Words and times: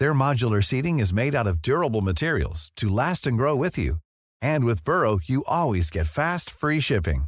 Their 0.00 0.14
modular 0.14 0.64
seating 0.64 0.98
is 0.98 1.12
made 1.12 1.34
out 1.34 1.46
of 1.46 1.60
durable 1.60 2.00
materials 2.00 2.72
to 2.76 2.88
last 2.88 3.26
and 3.26 3.36
grow 3.36 3.54
with 3.54 3.76
you. 3.76 3.96
And 4.40 4.64
with 4.64 4.82
Burrow, 4.82 5.18
you 5.22 5.44
always 5.46 5.90
get 5.90 6.06
fast, 6.06 6.50
free 6.50 6.80
shipping. 6.80 7.24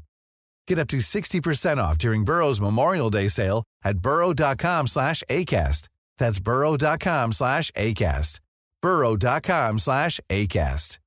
Get 0.67 0.79
up 0.79 0.89
to 0.89 0.97
60% 0.97 1.77
off 1.77 1.99
during 1.99 2.25
Burrow's 2.25 2.63
Memorial 2.63 3.11
Day 3.11 3.29
sale 3.29 3.63
at 3.85 3.99
burrow.com 3.99 4.87
slash 4.87 5.23
ACAST. 5.29 5.91
That's 6.17 6.41
burrow.com 6.41 7.33
slash 7.33 7.71
ACAST. 7.73 8.41
burrow.com 8.81 9.79
slash 9.79 10.19
ACAST. 10.31 10.99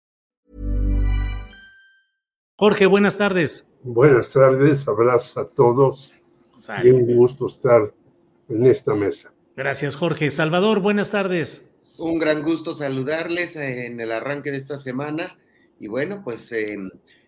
Jorge, 2.60 2.86
buenas 2.86 3.18
tardes. 3.18 3.64
Buenas 3.84 4.32
tardes, 4.32 4.88
abrazos 4.88 5.36
a 5.38 5.46
todos. 5.46 6.14
Y 6.84 6.90
un 6.90 7.08
gusto 7.08 7.48
estar 7.48 7.92
en 8.50 8.66
esta 8.68 8.94
mesa. 8.94 9.35
Gracias, 9.56 9.96
Jorge. 9.96 10.32
Salvador, 10.32 10.82
buenas 10.82 11.12
tardes. 11.12 11.72
Un 11.98 12.20
gran 12.20 12.44
gusto 12.44 12.76
saludarles 12.76 13.56
en 13.56 14.02
el 14.02 14.12
arranque 14.12 14.52
de 14.52 14.58
esta 14.58 14.78
semana. 14.78 15.38
Y 15.80 15.88
bueno, 15.88 16.22
pues 16.26 16.52
eh, 16.52 16.78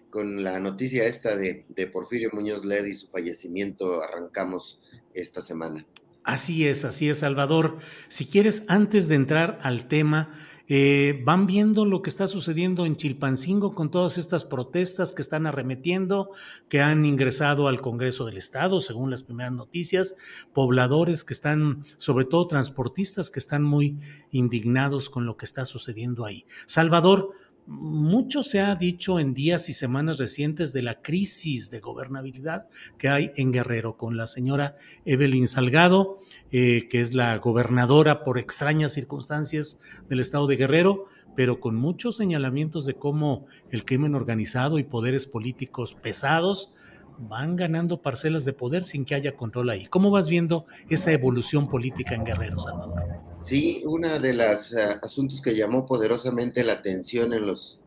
con 0.09 0.44
la 0.44 0.59
noticia 0.59 1.05
esta 1.05 1.38
de, 1.38 1.66
de 1.70 1.88
Porfirio 1.88 2.30
Muñoz 2.33 2.66
Led 2.66 2.86
y 2.86 2.95
su 2.95 3.08
fallecimiento 3.08 4.02
arrancamos 4.02 4.80
esta 5.14 5.42
semana. 5.42 5.86
Así 6.23 6.67
es, 6.67 6.83
así 6.83 7.09
es, 7.09 7.20
Salvador. 7.20 7.78
Si 8.09 8.25
quieres, 8.25 8.66
antes 8.67 9.08
de 9.08 9.16
entrar 9.16 9.59
al 9.64 9.88
tema, 9.88 10.33
eh, 10.68 11.22
van 11.23 11.48
viendo 11.48 11.86
lo 11.86 12.02
que 12.02 12.10
está 12.10 12.28
sucediendo 12.28 12.86
en 12.86 12.96
Chilpancingo 12.96 13.73
con 13.73 13.90
todas 13.90 14.18
estas 14.18 14.44
protestas 14.44 15.14
que 15.14 15.22
están 15.22 15.48
arremetiendo, 15.48 16.30
que 16.68 16.82
han 16.82 17.06
ingresado 17.06 17.68
al 17.68 17.82
Congreso 17.82 18.26
del 18.26 18.38
Estado, 18.38 18.82
según 18.82 19.10
las 19.10 19.23
primeras 19.23 19.54
noticias, 19.54 20.16
pobladores 20.54 21.23
que 21.23 21.34
están, 21.34 21.86
sobre 21.98 22.26
todo 22.26 22.48
transportistas, 22.48 23.32
que 23.32 23.40
están 23.40 23.64
muy 23.64 23.98
indignados 24.32 25.10
con 25.10 25.26
lo 25.26 25.38
que 25.38 25.45
está 25.45 25.66
sucediendo 25.66 26.26
ahí. 26.26 26.45
Salvador, 26.66 27.32
mucho 27.68 28.44
se 28.44 28.62
ha 28.62 28.76
dicho 28.76 29.20
en 29.20 29.34
días 29.34 29.68
y 29.68 29.73
semanas 29.73 30.18
recientes 30.18 30.72
de 30.72 30.82
la 30.82 31.02
crisis 31.02 31.70
de 31.70 31.82
gobernabilidad 31.82 32.68
que 32.98 33.10
hay 33.10 33.32
en 33.36 33.52
Guerrero 33.52 33.98
con 33.98 34.16
la 34.16 34.26
señora 34.26 34.76
Evelyn 35.04 35.50
Salgado, 35.50 36.20
eh, 36.52 36.88
que 36.90 37.02
es 37.02 37.14
la 37.14 37.38
gobernadora 37.38 38.23
por 38.23 38.38
extrañas 38.38 38.94
circunstancias 38.94 39.80
del 40.10 40.20
estado 40.20 40.48
de 40.48 40.58
Guerrero, 40.58 41.05
pero 41.36 41.60
con 41.60 41.76
muchos 41.76 42.17
señalamientos 42.17 42.86
de 42.86 42.95
cómo 42.95 43.45
el 43.70 43.86
crimen 43.86 44.16
organizado 44.16 44.80
y 44.80 44.83
poderes 44.83 45.26
políticos 45.26 45.95
pesados 45.95 46.73
van 47.20 47.55
ganando 47.55 48.02
parcelas 48.02 48.45
de 48.45 48.54
poder 48.54 48.83
sin 48.83 49.05
que 49.05 49.16
haya 49.16 49.36
control 49.36 49.70
ahí. 49.70 49.86
¿Cómo 49.88 50.11
vas 50.11 50.30
viendo 50.30 50.66
esa 50.89 51.11
evolución 51.11 51.67
política 51.67 52.16
en 52.16 52.23
Guerrero, 52.23 52.60
Salvador? 52.60 53.04
Sí, 53.43 53.82
uno 53.86 54.20
de 54.20 54.33
los 54.33 54.72
uh, 54.72 54.99
asuntos 55.02 55.42
que 55.42 55.55
llamó 55.55 55.86
poderosamente 55.86 56.64
la 56.64 56.73
atención 56.73 57.33
en 57.33 57.48
los 57.48 57.80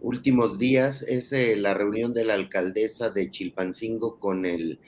últimos 0.00 0.58
días 0.58 1.02
es 1.02 1.32
eh, 1.32 1.56
la 1.56 1.74
reunión 1.74 2.14
de 2.14 2.24
la 2.24 2.34
alcaldesa 2.34 3.10
de 3.10 3.30
Chilpancingo 3.30 4.18
con 4.18 4.46
el, 4.46 4.78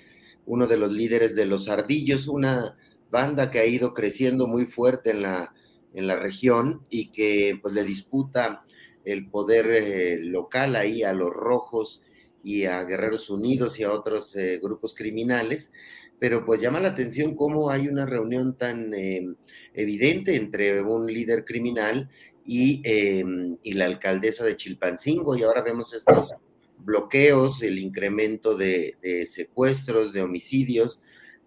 uno 0.46 0.66
de 0.66 0.76
los 0.76 0.92
líderes 0.92 1.34
de 1.34 1.46
los 1.46 1.68
Ardillos, 1.68 2.28
una 2.28 2.76
banda 3.10 3.50
que 3.50 3.58
ha 3.58 3.66
ido 3.66 3.92
creciendo 3.94 4.46
muy 4.46 4.66
fuerte 4.66 5.10
en 5.10 5.22
la, 5.22 5.54
en 5.94 6.06
la 6.06 6.16
región 6.16 6.86
y 6.88 7.10
que 7.10 7.58
pues 7.60 7.74
le 7.74 7.84
disputa 7.84 8.62
el 9.04 9.28
poder 9.28 9.70
eh, 9.70 10.18
local 10.22 10.76
ahí 10.76 11.02
a 11.02 11.12
los 11.12 11.30
rojos 11.30 12.02
y 12.42 12.64
a 12.64 12.82
Guerreros 12.84 13.30
Unidos 13.30 13.78
y 13.78 13.82
a 13.82 13.92
otros 13.92 14.34
eh, 14.36 14.58
grupos 14.62 14.94
criminales, 14.94 15.72
pero 16.18 16.44
pues 16.44 16.60
llama 16.60 16.80
la 16.80 16.88
atención 16.88 17.34
cómo 17.34 17.70
hay 17.70 17.88
una 17.88 18.06
reunión 18.06 18.56
tan 18.56 18.92
evidente 19.74 20.36
entre 20.36 20.82
un 20.82 21.06
líder 21.06 21.44
criminal 21.44 22.10
em, 22.46 23.56
y, 23.62 23.72
la 23.72 23.86
alcaldesa 23.86 24.44
de 24.44 24.56
Chilpancingo. 24.56 25.36
Y 25.36 25.42
ahora 25.42 25.62
vemos 25.62 25.94
estos 25.94 26.34
bloqueos, 26.78 27.62
el 27.62 27.78
incremento 27.78 28.56
de, 28.56 28.96
secuestros, 29.26 30.12
de 30.12 30.22
homicidios. 30.22 31.00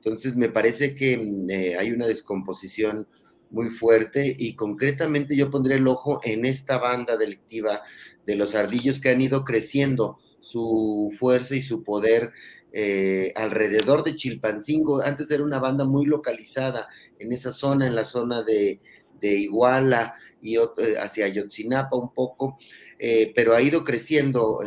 Entonces, 0.04 0.36
me 0.36 0.50
parece 0.50 0.96
que 0.96 1.18
mm, 1.18 1.50
eh, 1.50 1.78
hay 1.78 1.92
una 1.92 2.08
descomposición 2.08 3.08
muy 3.50 3.70
fuerte 3.70 4.36
y 4.38 4.56
concretamente 4.56 5.36
yo 5.38 5.50
pondré 5.52 5.76
el 5.76 5.88
ojo 5.88 6.20
en 6.24 6.44
esta 6.46 6.80
banda 6.80 7.16
delictiva 7.18 7.82
de 8.26 8.36
los 8.36 8.56
ardillos 8.56 9.00
que 9.00 9.10
han 9.10 9.22
ido 9.22 9.46
creciendo 9.46 10.18
su 10.42 11.14
fuerza 11.18 11.56
y 11.56 11.62
su 11.62 11.84
poder 11.84 12.32
eh, 12.74 13.32
alrededor 13.36 14.04
de 14.04 14.16
Chilpancingo. 14.16 15.02
Antes 15.02 15.30
era 15.32 15.44
una 15.44 15.60
banda 15.60 15.86
muy 15.86 16.06
localizada 16.06 16.90
en 17.20 17.32
esa 17.32 17.54
zona, 17.54 17.88
en 17.88 17.96
la 17.96 18.06
zona 18.06 18.42
de, 18.42 18.80
Iguala 19.22 20.16
y 20.42 20.58
eh, 20.58 20.98
hacia 21.00 21.28
Ayotzinapa 21.28 21.96
un 21.96 22.14
poco, 22.14 22.58
eh, 23.06 23.34
pero 23.36 23.54
ha 23.54 23.62
ido 23.62 23.84
creciendo 23.84 24.62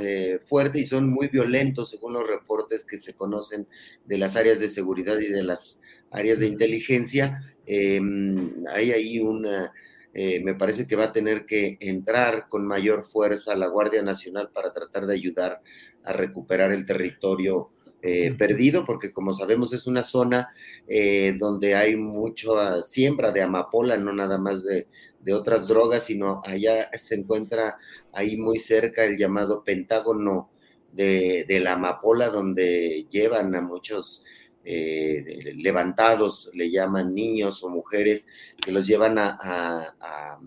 fuerte 0.46 0.80
y 0.80 0.84
son 0.86 1.08
muy 1.08 1.28
violentos 1.28 1.90
según 1.90 2.12
los 2.12 2.26
reportes 2.26 2.84
que 2.84 2.98
se 2.98 3.14
conocen 3.14 3.66
de 4.04 4.18
las 4.18 4.36
áreas 4.36 4.60
de 4.60 4.68
seguridad 4.68 5.18
y 5.18 5.28
de 5.28 5.42
las 5.42 5.80
áreas 6.10 6.40
de 6.40 6.46
inteligencia. 6.46 7.54
hay 7.66 8.92
ahí 8.92 9.20
una... 9.20 9.72
me 10.14 10.54
parece 10.54 10.86
que 10.86 10.96
va 10.96 11.04
a 11.04 11.12
tener 11.12 11.46
que 11.46 11.78
entrar 11.80 12.48
con 12.48 12.66
mayor 12.66 13.06
fuerza 13.06 13.56
la 13.56 13.68
Guardia 13.68 14.02
Nacional 14.02 14.50
para 14.52 14.72
tratar 14.72 15.06
de 15.06 15.14
ayudar 15.14 15.62
a 16.04 16.12
recuperar 16.12 16.72
el 16.72 16.84
territorio 16.84 17.70
eh, 18.08 18.32
perdido, 18.38 18.84
porque 18.84 19.10
como 19.10 19.34
sabemos 19.34 19.72
es 19.72 19.88
una 19.88 20.04
zona 20.04 20.50
eh, 20.86 21.34
donde 21.40 21.74
hay 21.74 21.96
mucha 21.96 22.82
siembra 22.84 23.32
de 23.32 23.42
amapola, 23.42 23.96
no 23.96 24.12
nada 24.12 24.38
más 24.38 24.62
de, 24.64 24.86
otras 25.34 25.66
drogas, 25.66 26.04
sino 26.04 26.40
allá 26.44 26.88
se 26.96 27.16
encuentra 27.16 27.76
ahí 28.16 28.36
muy 28.36 28.58
cerca 28.58 29.04
el 29.04 29.16
llamado 29.16 29.62
Pentágono 29.62 30.50
de, 30.92 31.46
la 31.62 31.74
amapola, 31.74 32.30
donde 32.30 33.06
llevan 33.10 33.54
a 33.54 33.60
muchos 33.60 34.24
eh, 34.64 35.52
levantados, 35.56 36.50
le 36.54 36.70
llaman 36.70 37.14
niños 37.14 37.62
o 37.62 37.68
mujeres, 37.68 38.26
que 38.60 38.72
los 38.72 38.86
llevan 38.86 39.18
a, 39.18 40.40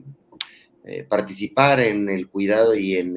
participar 1.07 1.81
en 1.81 2.09
el 2.09 2.27
cuidado 2.27 2.73
y 2.73 2.95
en 2.95 3.13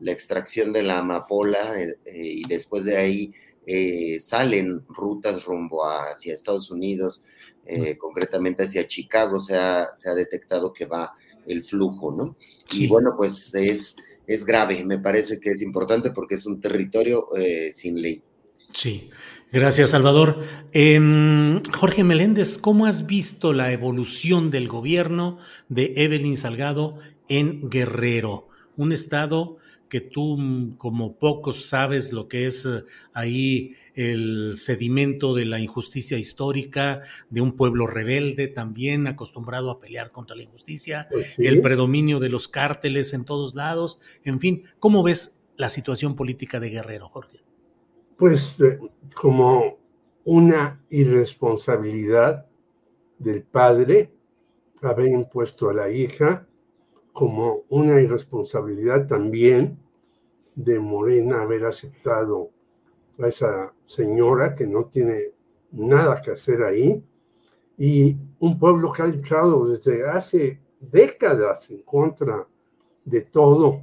la 0.00 0.12
extracción 0.12 0.70
de 0.70 0.82
la 0.82 0.98
amapola 0.98 1.72
y 2.04 2.46
después 2.46 2.84
de 2.84 2.98
ahí 2.98 3.32
eh, 3.66 4.20
salen 4.20 4.84
rutas 4.88 5.44
rumbo 5.44 5.86
hacia 5.86 6.34
Estados 6.34 6.70
Unidos, 6.70 7.22
eh, 7.64 7.96
concretamente 7.96 8.64
hacia 8.64 8.86
Chicago, 8.86 9.40
se 9.40 9.56
ha, 9.56 9.92
se 9.96 10.10
ha, 10.10 10.14
detectado 10.14 10.70
que 10.72 10.84
va 10.84 11.14
el 11.46 11.64
flujo, 11.64 12.14
¿no? 12.14 12.36
Y 12.72 12.86
bueno, 12.86 13.14
pues 13.16 13.54
es, 13.54 13.96
es 14.26 14.44
grave, 14.44 14.84
me 14.84 14.98
parece 14.98 15.38
que 15.40 15.50
es 15.50 15.62
importante 15.62 16.10
porque 16.10 16.36
es 16.36 16.46
un 16.46 16.60
territorio 16.60 17.28
eh, 17.36 17.70
sin 17.72 18.00
ley. 18.00 18.22
Sí, 18.72 19.10
gracias 19.52 19.90
Salvador. 19.90 20.42
Em, 20.72 21.62
Jorge 21.72 22.02
Meléndez, 22.02 22.58
¿cómo 22.58 22.86
has 22.86 23.06
visto 23.06 23.52
la 23.52 23.72
evolución 23.72 24.50
del 24.50 24.68
gobierno 24.68 25.38
de 25.68 25.92
Evelyn 25.96 26.36
Salgado 26.36 26.98
en 27.28 27.68
Guerrero? 27.68 28.48
Un 28.76 28.92
estado 28.92 29.58
que 29.94 30.00
tú 30.00 30.36
mm, 30.36 30.76
como 30.76 31.20
pocos 31.20 31.66
sabes 31.66 32.12
lo 32.12 32.26
que 32.26 32.46
es 32.46 32.66
eh, 32.66 32.82
ahí 33.12 33.76
el 33.94 34.56
sedimento 34.56 35.34
de 35.34 35.44
la 35.44 35.60
injusticia 35.60 36.18
histórica 36.18 37.02
de 37.30 37.40
un 37.40 37.52
pueblo 37.52 37.86
rebelde 37.86 38.48
también 38.48 39.06
acostumbrado 39.06 39.70
a 39.70 39.78
pelear 39.78 40.10
contra 40.10 40.34
la 40.34 40.42
injusticia, 40.42 41.06
pues 41.12 41.38
el 41.38 41.60
predominio 41.60 42.18
de 42.18 42.28
los 42.28 42.48
cárteles 42.48 43.14
en 43.14 43.24
todos 43.24 43.54
lados, 43.54 44.00
en 44.24 44.40
fin, 44.40 44.64
¿cómo 44.80 45.04
ves 45.04 45.44
la 45.56 45.68
situación 45.68 46.16
política 46.16 46.58
de 46.58 46.70
Guerrero, 46.70 47.08
Jorge? 47.08 47.44
pues 48.16 48.58
como 49.14 49.78
una 50.24 50.84
irresponsabilidad 50.90 52.46
del 53.16 53.44
padre 53.44 54.10
haber 54.82 55.06
impuesto 55.12 55.70
a 55.70 55.72
la 55.72 55.88
hija, 55.88 56.48
como 57.12 57.62
una 57.68 58.00
irresponsabilidad 58.00 59.06
también 59.06 59.83
de 60.54 60.78
Morena 60.78 61.42
haber 61.42 61.64
aceptado 61.64 62.50
a 63.18 63.28
esa 63.28 63.74
señora 63.84 64.54
que 64.54 64.66
no 64.66 64.86
tiene 64.86 65.32
nada 65.72 66.20
que 66.20 66.32
hacer 66.32 66.62
ahí, 66.62 67.02
y 67.76 68.16
un 68.38 68.58
pueblo 68.58 68.92
que 68.92 69.02
ha 69.02 69.06
luchado 69.06 69.66
desde 69.66 70.08
hace 70.08 70.60
décadas 70.80 71.70
en 71.70 71.82
contra 71.82 72.46
de 73.04 73.22
todo. 73.22 73.82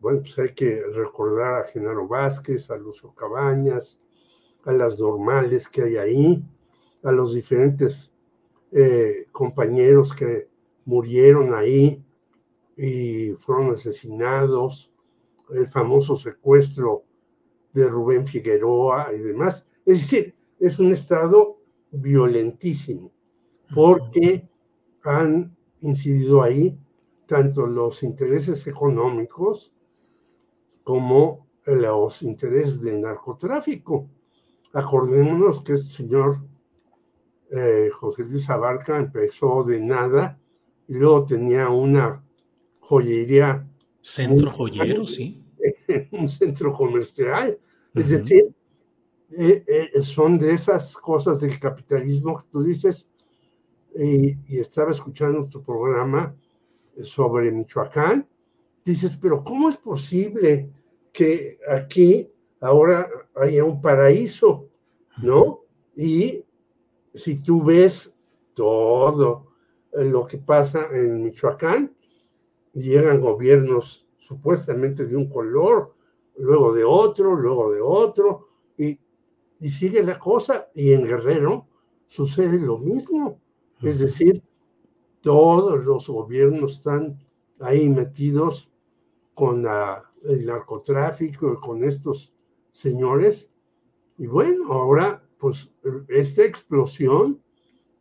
Bueno, 0.00 0.20
pues 0.20 0.38
hay 0.38 0.54
que 0.54 0.82
recordar 0.94 1.60
a 1.60 1.64
Genaro 1.64 2.08
Vázquez, 2.08 2.70
a 2.70 2.76
Lucio 2.76 3.14
Cabañas, 3.14 4.00
a 4.64 4.72
las 4.72 4.98
normales 4.98 5.68
que 5.68 5.82
hay 5.82 5.96
ahí, 5.96 6.44
a 7.02 7.12
los 7.12 7.34
diferentes 7.34 8.10
eh, 8.72 9.26
compañeros 9.32 10.14
que 10.14 10.48
murieron 10.84 11.54
ahí 11.54 12.02
y 12.76 13.32
fueron 13.32 13.74
asesinados, 13.74 14.89
el 15.54 15.66
famoso 15.66 16.16
secuestro 16.16 17.04
de 17.72 17.88
Rubén 17.88 18.26
Figueroa 18.26 19.12
y 19.14 19.18
demás. 19.18 19.66
Es 19.84 20.00
decir, 20.00 20.34
es 20.58 20.78
un 20.78 20.92
estado 20.92 21.58
violentísimo 21.90 23.12
porque 23.74 24.48
han 25.02 25.56
incidido 25.80 26.42
ahí 26.42 26.78
tanto 27.26 27.66
los 27.66 28.02
intereses 28.02 28.66
económicos 28.66 29.72
como 30.82 31.46
los 31.64 32.22
intereses 32.22 32.80
del 32.80 33.00
narcotráfico. 33.00 34.08
Acordémonos 34.72 35.62
que 35.62 35.74
este 35.74 35.94
señor 35.94 36.36
eh, 37.50 37.88
José 37.92 38.24
Luis 38.24 38.48
Abarca 38.50 38.96
empezó 38.96 39.64
de 39.64 39.80
nada 39.80 40.38
y 40.86 40.94
luego 40.94 41.24
tenía 41.24 41.68
una 41.68 42.24
joyería. 42.80 43.66
Centro 44.00 44.50
joyero, 44.50 45.06
sí. 45.06 45.42
Un 46.12 46.28
centro 46.28 46.72
comercial. 46.72 47.58
Es 47.94 48.10
decir, 48.10 48.54
eh, 49.32 49.64
eh, 49.66 50.02
son 50.02 50.38
de 50.38 50.54
esas 50.54 50.96
cosas 50.96 51.40
del 51.40 51.58
capitalismo 51.58 52.36
que 52.38 52.48
tú 52.50 52.62
dices, 52.62 53.08
y, 53.94 54.36
y, 54.46 54.58
estaba 54.58 54.92
escuchando 54.92 55.44
tu 55.46 55.62
programa 55.62 56.34
sobre 57.02 57.50
Michoacán, 57.50 58.26
dices, 58.84 59.16
pero 59.16 59.42
¿cómo 59.42 59.68
es 59.68 59.76
posible 59.76 60.70
que 61.12 61.58
aquí 61.68 62.30
ahora 62.60 63.08
haya 63.34 63.64
un 63.64 63.80
paraíso, 63.80 64.68
¿no? 65.22 65.60
Y 65.96 66.44
si 67.14 67.42
tú 67.42 67.64
ves 67.64 68.14
todo 68.54 69.52
lo 69.92 70.26
que 70.26 70.38
pasa 70.38 70.88
en 70.92 71.24
Michoacán, 71.24 71.94
llegan 72.72 73.20
gobiernos 73.20 74.08
supuestamente 74.16 75.06
de 75.06 75.16
un 75.16 75.28
color, 75.28 75.94
luego 76.36 76.72
de 76.74 76.84
otro, 76.84 77.34
luego 77.34 77.70
de 77.72 77.80
otro, 77.80 78.48
y, 78.76 78.98
y 79.60 79.68
sigue 79.68 80.02
la 80.02 80.18
cosa. 80.18 80.68
Y 80.74 80.92
en 80.92 81.04
Guerrero 81.04 81.66
sucede 82.06 82.58
lo 82.58 82.78
mismo. 82.78 83.40
Es 83.82 83.98
decir, 83.98 84.42
todos 85.20 85.84
los 85.84 86.08
gobiernos 86.08 86.74
están 86.78 87.18
ahí 87.60 87.88
metidos 87.88 88.70
con 89.34 89.66
el 90.24 90.46
narcotráfico 90.46 91.52
y 91.52 91.56
con 91.56 91.84
estos 91.84 92.34
señores. 92.72 93.50
Y 94.18 94.26
bueno, 94.26 94.72
ahora 94.72 95.22
pues 95.38 95.72
esta 96.08 96.44
explosión 96.44 97.42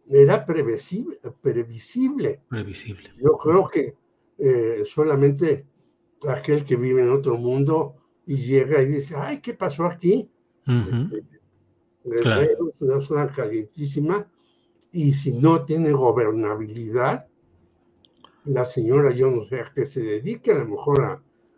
era 0.06 0.45
previsible. 0.45 1.19
Previsible. 1.42 2.42
previsible. 2.50 3.13
Yo 3.18 3.38
creo 3.38 3.69
que 3.69 3.95
eh, 4.40 4.82
solamente 4.86 5.66
aquel 6.28 6.64
que 6.64 6.76
vive 6.76 7.02
en 7.02 7.10
otro 7.10 7.38
mundo 7.38 7.96
y 8.26 8.38
llega 8.38 8.82
y 8.82 8.88
dice, 8.88 9.16
ay, 9.18 9.42
¿qué 9.42 9.54
pasó 9.54 9.86
aquí? 9.86 10.30
Es 12.04 12.82
una 12.82 13.02
zona 13.02 13.28
calientísima 13.28 14.30
y 14.92 15.14
si 15.14 15.34
no 15.34 15.66
tiene 15.66 15.92
gobernabilidad, 15.92 17.28
la 18.46 18.66
señora 18.66 19.12
yo 19.12 19.30
no 19.30 19.46
sé 19.46 19.60
a 19.60 19.72
qué 19.76 19.86
se 19.86 20.02
dedica, 20.02 20.54
a 20.54 20.60
lo 20.60 20.68
mejor 20.68 21.02
a, 21.02 21.12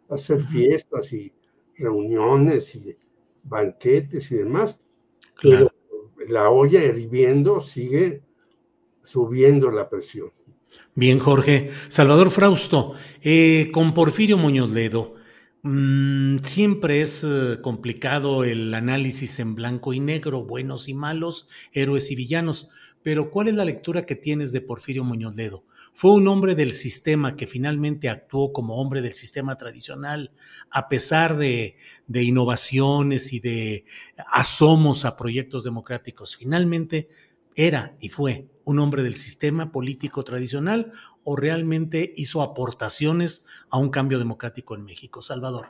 a 0.10 0.16
hacer 0.16 0.42
fiestas 0.42 1.13
y 1.13 1.31
reuniones 1.78 2.75
y 2.75 2.98
banquetes 3.44 4.31
y 4.31 4.38
demás, 4.38 4.80
pero 5.42 5.72
la 6.28 6.50
olla 6.50 6.83
hirviendo 6.83 7.60
sigue 7.60 8.22
subiendo 9.04 9.72
la 9.72 9.89
presión. 9.89 10.31
Bien, 10.95 11.19
Jorge. 11.19 11.69
Salvador 11.88 12.31
Frausto, 12.31 12.94
eh, 13.21 13.69
con 13.71 13.94
Porfirio 13.94 14.38
Muñoz 14.38 14.71
Ledo, 14.71 15.15
mm, 15.63 16.39
siempre 16.39 17.01
es 17.01 17.23
eh, 17.23 17.59
complicado 17.62 18.44
el 18.44 18.73
análisis 18.73 19.39
en 19.39 19.56
blanco 19.56 19.94
y 19.94 20.00
negro, 20.00 20.44
buenos 20.44 20.89
y 20.89 20.94
malos, 20.94 21.47
héroes 21.71 22.12
y 22.12 22.15
villanos, 22.15 22.69
pero 23.03 23.31
¿cuál 23.31 23.47
es 23.47 23.56
la 23.56 23.65
lectura 23.65 24.06
que 24.06 24.15
tienes 24.15 24.51
de 24.51 24.62
Porfirio 24.62 25.03
Muñoz 25.03 25.35
Ledo? 25.35 25.63
Fue 25.94 26.12
un 26.12 26.27
hombre 26.27 26.56
del 26.56 26.71
sistema 26.71 27.35
que 27.35 27.47
finalmente 27.47 28.09
actuó 28.09 28.53
como 28.53 28.75
hombre 28.75 29.01
del 29.01 29.13
sistema 29.13 29.57
tradicional, 29.57 30.31
a 30.69 30.88
pesar 30.88 31.38
de, 31.38 31.75
innovaciones 32.13 33.33
y 33.33 33.39
de 33.39 33.85
asomos 34.31 35.06
a 35.06 35.15
proyectos 35.18 35.63
democráticos. 35.63 36.38
Finalmente 36.38 37.09
era 37.56 37.95
y 38.00 38.09
fue 38.09 38.48
un 38.63 38.80
hombre 38.80 39.03
del 39.03 39.15
sistema 39.15 39.71
político 39.71 40.24
tradicional 40.24 40.92
o 41.24 41.36
realmente 41.36 42.13
hizo 42.15 42.42
aportaciones 42.42 43.45
a 43.69 43.77
un 43.77 43.89
cambio 43.89 44.19
democrático 44.19 44.75
en 44.75 44.83
México. 44.86 45.21
Salvador. 45.21 45.69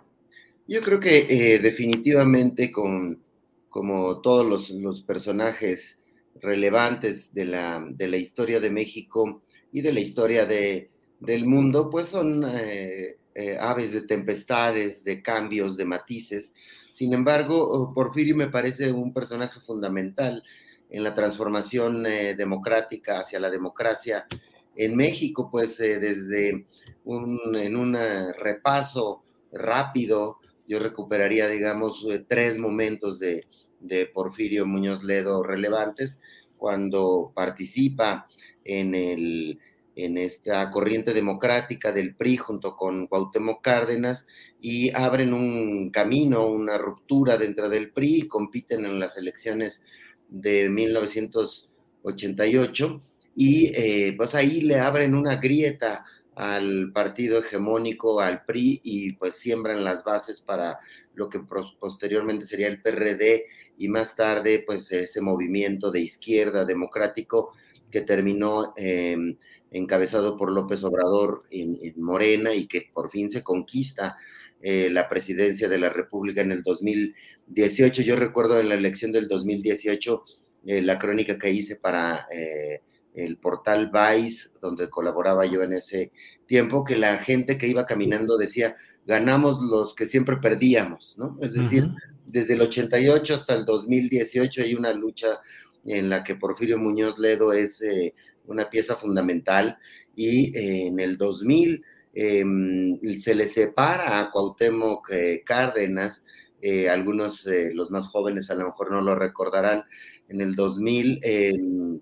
Yo 0.67 0.81
creo 0.81 0.99
que 0.99 1.27
eh, 1.29 1.59
definitivamente 1.59 2.71
como 2.71 4.21
todos 4.21 4.71
los, 4.71 5.01
personajes 5.01 5.99
relevantes 6.41 7.33
de 7.33 7.45
la, 7.45 8.17
historia 8.17 8.59
de 8.59 8.69
México, 8.69 9.41
y 9.71 9.81
de 9.81 9.93
la 9.93 10.01
historia 10.01 10.45
de, 10.45 10.89
del 11.19 11.45
mundo, 11.45 11.89
pues 11.89 12.07
son 12.07 12.43
eh, 12.45 13.17
eh, 13.35 13.57
aves 13.59 13.93
de 13.93 14.01
tempestades, 14.01 15.03
de 15.03 15.21
cambios, 15.21 15.77
de 15.77 15.85
matices. 15.85 16.53
Sin 16.91 17.13
embargo, 17.13 17.93
Porfirio 17.93 18.35
me 18.35 18.47
parece 18.47 18.91
un 18.91 19.13
personaje 19.13 19.61
fundamental 19.61 20.43
en 20.91 21.03
la 21.03 21.15
transformación 21.15 22.05
eh, 22.05 22.35
democrática 22.35 23.19
hacia 23.19 23.39
la 23.39 23.49
democracia 23.49 24.27
en 24.75 24.95
México, 24.95 25.49
pues 25.51 25.77
desde 25.77 26.65
un, 27.03 27.39
en 27.55 27.75
un 27.75 27.97
repaso 28.37 29.23
rápido, 29.51 30.37
yo 30.65 30.79
recuperaría, 30.79 31.49
digamos, 31.49 32.05
tres 32.29 32.57
momentos 32.57 33.19
de, 33.19 33.45
de 33.81 34.05
Porfirio 34.05 34.65
Muñoz 34.65 35.03
Ledo 35.03 35.43
relevantes, 35.43 36.21
cuando 36.57 37.31
participa 37.33 38.27
en, 38.63 38.93
el, 38.93 39.59
en 39.95 40.17
esta 40.17 40.69
corriente 40.69 41.11
democrática 41.11 41.91
del 41.91 42.15
PRI 42.15 42.37
junto 42.37 42.75
con 42.75 43.07
Cuauhtémoc 43.07 43.63
Cárdenas 43.63 44.27
y 44.59 44.95
abren 44.95 45.33
un 45.33 45.89
camino, 45.89 46.45
una 46.45 46.77
ruptura 46.77 47.37
dentro 47.37 47.67
del 47.67 47.91
PRI 47.91 48.15
y 48.15 48.27
compiten 48.27 48.85
en 48.85 48.99
las 48.99 49.17
elecciones 49.17 49.85
de 50.31 50.69
1988 50.69 53.01
y 53.35 53.67
eh, 53.75 54.15
pues 54.17 54.33
ahí 54.33 54.61
le 54.61 54.79
abren 54.79 55.13
una 55.13 55.35
grieta 55.35 56.03
al 56.35 56.91
partido 56.93 57.39
hegemónico, 57.39 58.19
al 58.19 58.45
PRI, 58.45 58.81
y 58.83 59.13
pues 59.13 59.35
siembran 59.35 59.83
las 59.83 60.03
bases 60.03 60.41
para 60.41 60.79
lo 61.13 61.29
que 61.29 61.39
posteriormente 61.79 62.45
sería 62.45 62.67
el 62.67 62.81
PRD 62.81 63.45
y 63.77 63.89
más 63.89 64.15
tarde 64.15 64.63
pues 64.65 64.91
ese 64.91 65.21
movimiento 65.21 65.91
de 65.91 66.01
izquierda 66.01 66.65
democrático 66.65 67.51
que 67.91 68.01
terminó 68.01 68.73
em, 68.77 69.37
encabezado 69.71 70.37
por 70.37 70.51
López 70.51 70.83
Obrador 70.83 71.43
en, 71.49 71.77
Morena 71.97 72.53
y 72.53 72.67
que 72.67 72.89
por 72.93 73.11
fin 73.11 73.29
se 73.29 73.43
conquista 73.43 74.17
eh, 74.61 74.89
la 74.89 75.09
presidencia 75.09 75.67
de 75.67 75.79
la 75.79 75.89
República 75.89 76.41
en 76.41 76.51
el 76.51 76.63
2018. 76.63 78.01
Yo 78.01 78.15
recuerdo 78.15 78.59
en 78.59 78.69
la 78.69 78.75
elección 78.75 79.11
del 79.11 79.27
2018 79.27 80.23
eh, 80.67 80.81
la 80.81 80.99
crónica 80.99 81.37
que 81.39 81.51
hice 81.51 81.75
para 81.75 82.27
eh, 82.31 82.81
el 83.13 83.37
portal 83.37 83.91
Vice, 83.91 84.49
donde 84.61 84.89
colaboraba 84.89 85.45
yo 85.45 85.63
en 85.63 85.73
ese 85.73 86.11
tiempo, 86.45 86.83
que 86.83 86.95
la 86.95 87.17
gente 87.17 87.57
que 87.57 87.67
iba 87.67 87.85
caminando 87.85 88.37
decía, 88.37 88.75
ganamos 89.05 89.61
los 89.61 89.95
que 89.95 90.07
siempre 90.07 90.37
perdíamos, 90.37 91.17
¿no? 91.17 91.37
Es 91.41 91.53
decir, 91.53 91.89
desde 92.25 92.53
el 92.53 92.61
88 92.61 93.35
hasta 93.35 93.55
el 93.55 93.65
2018 93.65 94.61
hay 94.61 94.73
una 94.75 94.93
lucha 94.93 95.41
en 95.85 96.09
la 96.09 96.23
que 96.23 96.35
Porfirio 96.35 96.77
Muñoz 96.77 97.17
Ledo 97.17 97.53
es 97.53 97.81
eh, 97.81 98.13
una 98.45 98.69
pieza 98.69 98.95
fundamental 98.95 99.77
y 100.15 100.55
eh, 100.57 100.87
en 100.87 100.99
el 100.99 101.17
2000 101.17 101.83
em, 102.13 102.99
se 103.19 103.35
le 103.35 103.47
separa 103.47 104.19
a 104.19 104.31
Cuauhtémoc 104.31 105.09
eh, 105.11 105.43
Cárdenas 105.45 106.25
eh, 106.61 106.89
algunos, 106.89 107.47
eh, 107.47 107.71
los 107.73 107.89
más 107.89 108.07
jóvenes 108.09 108.49
a 108.51 108.55
lo 108.55 108.65
mejor 108.65 108.91
no 108.91 109.01
lo 109.01 109.15
recordarán, 109.15 109.83
en 110.29 110.41
el 110.41 110.55
2000, 110.55 111.19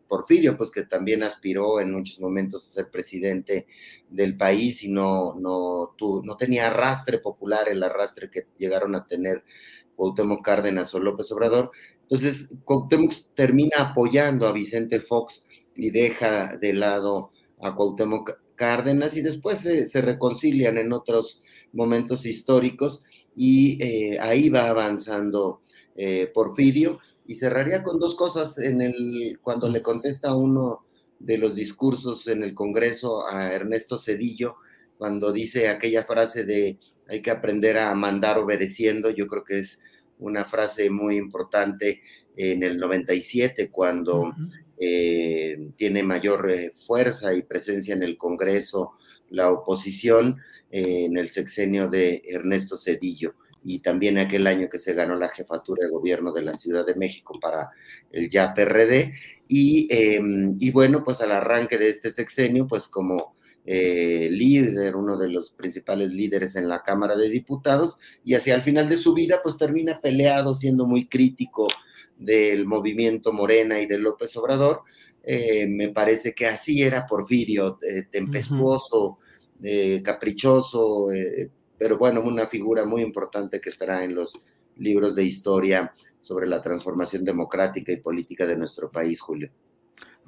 Porfirio, 0.07 0.57
pues 0.57 0.69
que 0.69 0.83
también 0.83 1.23
aspiró 1.23 1.79
en 1.79 1.91
muchos 1.91 2.19
momentos 2.19 2.65
a 2.65 2.69
ser 2.69 2.91
presidente 2.91 3.67
del 4.09 4.37
país 4.37 4.83
y 4.83 4.91
no, 4.91 5.33
no, 5.39 5.95
no 6.23 6.37
tenía 6.37 6.67
arrastre 6.67 7.19
popular, 7.19 7.69
el 7.69 7.81
arrastre 7.81 8.29
que 8.29 8.47
llegaron 8.57 8.95
a 8.95 9.07
tener 9.07 9.43
Cuauhtémoc 9.95 10.43
Cárdenas 10.43 10.93
o 10.95 10.99
López 10.99 11.31
Obrador. 11.31 11.71
Entonces, 12.03 12.47
Cuauhtémoc 12.65 13.13
termina 13.35 13.77
apoyando 13.79 14.47
a 14.47 14.53
Vicente 14.53 14.99
Fox 14.99 15.45
y 15.75 15.91
deja 15.91 16.57
de 16.57 16.73
lado 16.73 17.31
a 17.61 17.75
Cuauhtémoc 17.75 18.31
Cárdenas 18.59 19.15
y 19.15 19.21
después 19.21 19.59
se, 19.61 20.01
reconcilian 20.01 20.77
en 20.77 20.91
otros 20.91 21.41
momentos 21.71 22.25
históricos 22.25 23.05
y 23.33 23.81
eh, 23.81 24.19
ahí 24.19 24.49
va 24.49 24.67
avanzando 24.67 25.61
eh, 25.95 26.29
Porfirio 26.33 26.99
y 27.25 27.37
cerraría 27.37 27.83
con 27.83 27.99
dos 27.99 28.15
cosas 28.15 28.57
en 28.59 28.81
el 28.81 29.39
cuando 29.41 29.69
le 29.69 29.81
contesta 29.81 30.35
uno 30.35 30.83
de 31.19 31.37
los 31.37 31.55
discursos 31.55 32.27
en 32.27 32.43
el 32.43 32.53
Congreso 32.53 33.25
a 33.29 33.53
Ernesto 33.53 33.97
Cedillo 33.97 34.57
cuando 34.97 35.31
dice 35.31 35.69
aquella 35.69 36.03
frase 36.03 36.43
de 36.43 36.79
hay 37.07 37.21
que 37.21 37.31
aprender 37.31 37.77
a 37.77 37.95
mandar 37.95 38.39
obedeciendo, 38.39 39.09
yo 39.09 39.27
creo 39.27 39.45
que 39.45 39.59
es 39.59 39.79
una 40.19 40.43
frase 40.43 40.89
muy 40.89 41.15
importante 41.15 42.01
en 42.35 42.63
el 42.63 42.77
97 42.77 43.71
cuando 43.71 44.33
eh, 44.81 45.71
tiene 45.75 46.03
mayor 46.03 46.49
eh, 46.49 46.71
fuerza 46.87 47.33
y 47.33 47.41
presencia 47.41 47.93
en 47.93 48.01
el 48.01 48.15
Congreso 48.15 48.93
la 49.29 49.51
oposición 49.51 50.37
eh, 50.71 51.03
en 51.03 51.17
el 51.17 51.29
sexenio 51.31 51.89
de 51.89 52.23
Ernesto 52.25 52.77
Cedillo 52.77 53.35
y 53.61 53.79
también 53.79 54.17
aquel 54.17 54.47
año 54.47 54.69
que 54.69 54.79
se 54.79 54.93
ganó 54.93 55.15
la 55.15 55.27
jefatura 55.27 55.83
de 55.83 55.91
gobierno 55.91 56.31
de 56.31 56.43
la 56.43 56.55
Ciudad 56.55 56.85
de 56.85 56.95
México 56.95 57.37
para 57.41 57.71
el 58.13 58.29
ya 58.29 58.53
PRD. 58.53 59.11
Y, 59.49 59.87
em, 59.89 60.55
y 60.59 60.71
bueno, 60.71 61.03
pues 61.03 61.19
al 61.19 61.33
arranque 61.33 61.77
de 61.77 61.89
este 61.89 62.09
sexenio, 62.09 62.65
pues 62.65 62.87
como 62.87 63.35
líder, 63.65 64.95
uno 64.95 65.15
de 65.15 65.29
los 65.29 65.51
principales 65.51 66.11
líderes 66.11 66.55
en 66.55 66.67
la 66.67 66.81
Cámara 66.81 67.15
de 67.15 67.29
Diputados, 67.29 67.97
y 68.23 68.33
hacia 68.33 68.55
el 68.55 68.63
final 68.63 68.89
de 68.89 68.97
su 68.97 69.13
vida, 69.13 69.41
pues 69.43 69.57
termina 69.57 69.99
peleado, 69.99 70.55
siendo 70.55 70.87
muy 70.87 71.07
crítico 71.07 71.67
del 72.19 72.65
movimiento 72.65 73.33
Morena 73.33 73.79
y 73.79 73.87
de 73.87 73.97
López 73.97 74.35
Obrador. 74.37 74.83
Eh, 75.23 75.65
me 75.67 75.89
parece 75.89 76.33
que 76.33 76.45
así 76.45 76.83
era 76.83 77.07
Porfirio, 77.07 77.79
eh, 77.81 78.03
tempestuoso, 78.11 79.17
eh, 79.63 80.01
caprichoso, 80.03 81.07
pero 81.77 81.97
bueno, 81.97 82.21
una 82.21 82.45
figura 82.45 82.85
muy 82.85 83.01
importante 83.01 83.59
que 83.59 83.69
estará 83.69 84.03
en 84.03 84.15
los 84.15 84.39
libros 84.77 85.15
de 85.15 85.23
historia 85.23 85.91
sobre 86.19 86.47
la 86.47 86.61
transformación 86.61 87.23
democrática 87.25 87.91
y 87.91 87.97
política 87.97 88.45
de 88.45 88.57
nuestro 88.57 88.91
país, 88.91 89.19
Julio. 89.19 89.49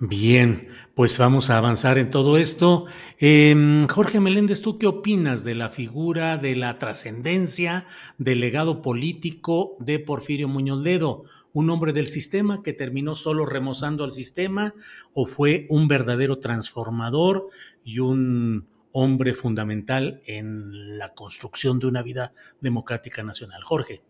Bien, 0.04 0.70
pues 0.96 1.20
vamos 1.20 1.52
a 1.52 1.60
avanzar 1.60 2.00
en 2.00 2.10
todo 2.10 2.40
esto. 2.40 2.88
Em, 3.20 3.88
Jorge 3.88 4.20
Meléndez, 4.20 4.62
¿tú 4.62 4.80
qué 4.80 4.88
opinas 4.88 5.44
de 5.44 5.54
la 5.54 5.70
figura, 5.70 6.38
de 6.38 6.56
la 6.56 6.80
trascendencia, 6.80 7.86
del 8.18 8.40
legado 8.40 8.82
político 8.82 9.78
de 9.80 10.00
Porfirio 10.00 10.48
Muñoz 10.48 10.82
Ledo? 10.82 11.24
¿Un 11.54 11.70
hombre 11.70 11.92
del 11.92 12.08
sistema 12.08 12.64
que 12.64 12.74
terminó 12.74 13.16
solo 13.16 13.46
remozando 13.46 14.04
al 14.04 14.12
sistema 14.12 14.74
o 15.14 15.26
fue 15.26 15.68
un 15.70 15.88
verdadero 15.88 16.40
transformador 16.40 17.50
y 17.84 18.00
un 18.00 18.68
hombre 18.94 19.34
fundamental 19.34 20.22
en 20.26 20.98
la 20.98 21.14
construcción 21.14 21.80
de 21.80 21.88
una 21.88 22.04
vida 22.04 22.34
democrática 22.62 23.24
nacional? 23.24 23.64
Jorge. 23.64 24.02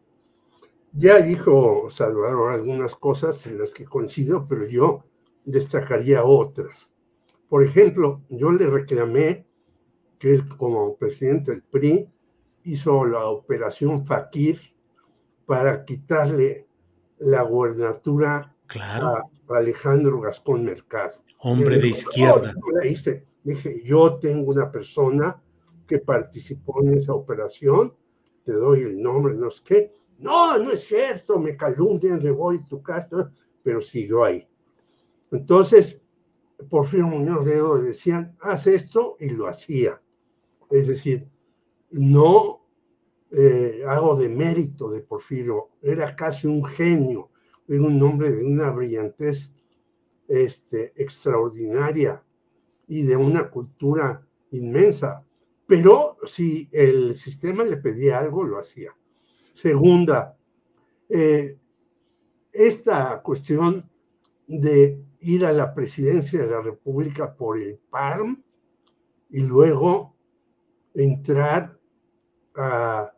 Ya 0.93 1.21
dijo 1.21 1.89
Salvador 1.89 2.51
algunas 2.51 2.95
cosas 2.95 3.47
en 3.47 3.57
las 3.57 3.73
que 3.73 3.85
coincido, 3.85 4.45
pero 4.47 4.67
yo 4.67 5.05
destacaría 5.45 6.23
otras. 6.23 6.91
Por 7.49 7.63
ejemplo, 7.63 8.21
yo 8.29 8.51
le 8.51 8.67
reclamé 8.67 9.45
que 10.19 10.33
él 10.33 10.47
como 10.57 10.95
presidente 10.97 11.51
del 11.51 11.63
PRI 11.63 12.07
hizo 12.63 13.05
la 13.05 13.25
operación 13.25 14.05
Fakir 14.05 14.59
para 15.45 15.83
quitarle 15.83 16.67
la 17.21 17.43
gubernatura 17.43 18.55
a 18.79 19.23
Alejandro 19.49 20.19
Gascón 20.19 20.63
Mercado. 20.63 21.23
Hombre 21.39 21.77
de 21.77 21.89
izquierda. 21.89 22.53
dije, 23.43 23.81
yo 23.83 24.17
tengo 24.17 24.51
una 24.51 24.71
persona 24.71 25.41
que 25.87 25.99
participó 25.99 26.81
en 26.83 26.93
esa 26.93 27.13
operación, 27.13 27.93
te 28.43 28.53
doy 28.53 28.81
el 28.81 29.01
nombre, 29.01 29.33
no 29.35 29.49
sé 29.49 29.61
qué. 29.63 29.93
No, 30.19 30.57
no 30.57 30.71
es 30.71 30.85
cierto, 30.85 31.39
me 31.39 31.57
calumnian, 31.57 32.23
le 32.23 32.31
voy 32.31 32.59
a 32.63 32.67
tu 32.67 32.81
casa, 32.81 33.31
pero 33.63 33.81
siguió 33.81 34.23
ahí. 34.23 34.47
Entonces, 35.31 36.01
Porfirio 36.69 37.07
Muñoz 37.07 37.45
Ledo 37.45 37.77
decían, 37.77 38.35
haz 38.39 38.67
esto 38.67 39.17
y 39.19 39.29
lo 39.29 39.47
hacía. 39.47 40.01
Es 40.69 40.87
decir, 40.87 41.27
no 41.89 42.60
eh, 43.31 43.83
hago 43.87 44.15
de 44.15 44.27
mérito 44.27 44.89
de 44.89 45.01
Porfirio, 45.01 45.69
era 45.81 46.15
casi 46.15 46.47
un 46.47 46.65
genio, 46.65 47.29
era 47.67 47.81
un 47.81 48.01
hombre 48.03 48.31
de 48.31 48.43
una 48.43 48.69
brillantez 48.71 49.53
este, 50.27 50.91
extraordinaria 50.95 52.23
y 52.87 53.03
de 53.03 53.15
una 53.15 53.49
cultura 53.49 54.25
inmensa. 54.51 55.25
Pero 55.65 56.17
si 56.25 56.67
el 56.73 57.15
sistema 57.15 57.63
le 57.63 57.77
pedía 57.77 58.19
algo, 58.19 58.43
lo 58.43 58.59
hacía. 58.59 58.93
Segunda, 59.53 60.37
eh, 61.07 61.57
esta 62.51 63.21
cuestión 63.21 63.89
de 64.47 65.01
ir 65.21 65.45
a 65.45 65.53
la 65.53 65.73
presidencia 65.73 66.41
de 66.41 66.47
la 66.47 66.61
República 66.61 67.33
por 67.33 67.57
el 67.57 67.79
PARM 67.89 68.43
y 69.29 69.41
luego 69.41 70.15
entrar 70.93 71.79
a 72.55 73.13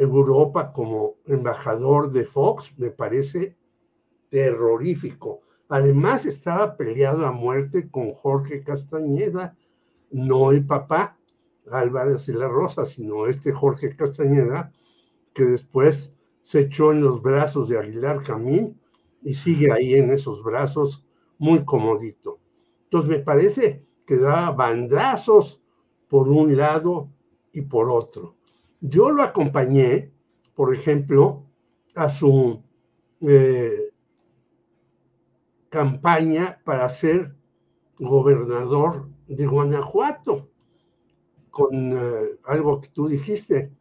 Europa 0.00 0.72
como 0.72 1.16
embajador 1.26 2.12
de 2.12 2.24
Fox, 2.24 2.74
me 2.78 2.90
parece 2.90 3.56
terrorífico. 4.30 5.40
Además 5.68 6.26
estaba 6.26 6.76
peleado 6.76 7.26
a 7.26 7.32
muerte 7.32 7.90
con 7.90 8.12
Jorge 8.12 8.62
Castañeda, 8.62 9.56
no 10.10 10.52
el 10.52 10.64
papá 10.64 11.18
Álvarez 11.70 12.26
de 12.26 12.34
la 12.34 12.48
Rosa, 12.48 12.86
sino 12.86 13.26
este 13.26 13.52
Jorge 13.52 13.94
Castañeda, 13.94 14.72
que 15.34 15.44
después 15.44 16.12
se 16.42 16.60
echó 16.60 16.92
en 16.92 17.00
los 17.00 17.20
brazos 17.20 17.68
de 17.68 17.78
Aguilar 17.78 18.22
Camín 18.22 18.80
y 19.22 19.34
sigue 19.34 19.70
ahí 19.72 19.94
en 19.94 20.10
esos 20.10 20.42
brazos 20.42 21.04
muy 21.36 21.64
comodito. 21.64 22.38
Entonces 22.84 23.10
me 23.10 23.18
parece 23.18 23.84
que 24.06 24.16
da 24.16 24.50
bandazos 24.50 25.62
por 26.08 26.28
un 26.28 26.56
lado 26.56 27.10
y 27.52 27.62
por 27.62 27.90
otro. 27.90 28.37
Yo 28.80 29.10
lo 29.10 29.22
acompañé, 29.22 30.12
por 30.54 30.74
ejemplo, 30.74 31.44
a 31.94 32.08
su 32.08 32.62
eh, 33.20 33.90
campaña 35.68 36.60
para 36.64 36.88
ser 36.88 37.34
gobernador 37.98 39.08
de 39.26 39.46
Guanajuato, 39.46 40.50
con 41.50 41.92
eh, 41.92 42.38
algo 42.44 42.80
que 42.80 42.88
tú 42.88 43.08
dijiste, 43.08 43.72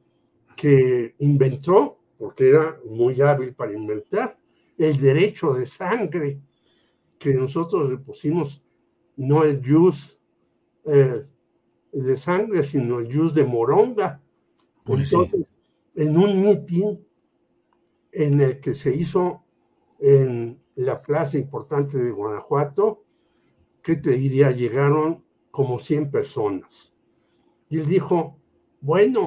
que 0.55 1.15
inventó, 1.19 1.99
porque 2.17 2.49
era 2.49 2.79
muy 2.89 3.21
hábil 3.21 3.53
para 3.53 3.73
inventar, 3.73 4.37
el 4.77 4.99
derecho 4.99 5.53
de 5.53 5.65
sangre 5.65 6.39
que 7.19 7.33
nosotros 7.33 7.89
le 7.89 7.97
pusimos 7.97 8.63
no 9.15 9.43
el 9.43 9.61
jus 9.63 10.19
eh, 10.85 11.25
de 11.91 12.17
sangre, 12.17 12.63
sino 12.63 12.99
el 12.99 13.13
jus 13.13 13.33
de 13.33 13.43
moronga. 13.43 14.21
Pues 14.87 15.13
Entonces, 15.13 15.45
en 15.95 16.17
un 16.17 16.41
mitin 16.41 17.05
en 18.11 18.41
el 18.41 18.59
que 18.59 18.73
se 18.73 18.95
hizo 18.95 19.43
en 19.99 20.59
la 20.75 21.01
plaza 21.01 21.37
importante 21.37 21.97
de 21.97 22.11
Guanajuato, 22.11 23.03
que 23.83 23.97
te 23.97 24.11
diría, 24.11 24.51
llegaron 24.51 25.23
como 25.51 25.77
100 25.77 26.09
personas. 26.09 26.93
Y 27.69 27.79
él 27.79 27.85
dijo, 27.85 28.39
bueno. 28.81 29.26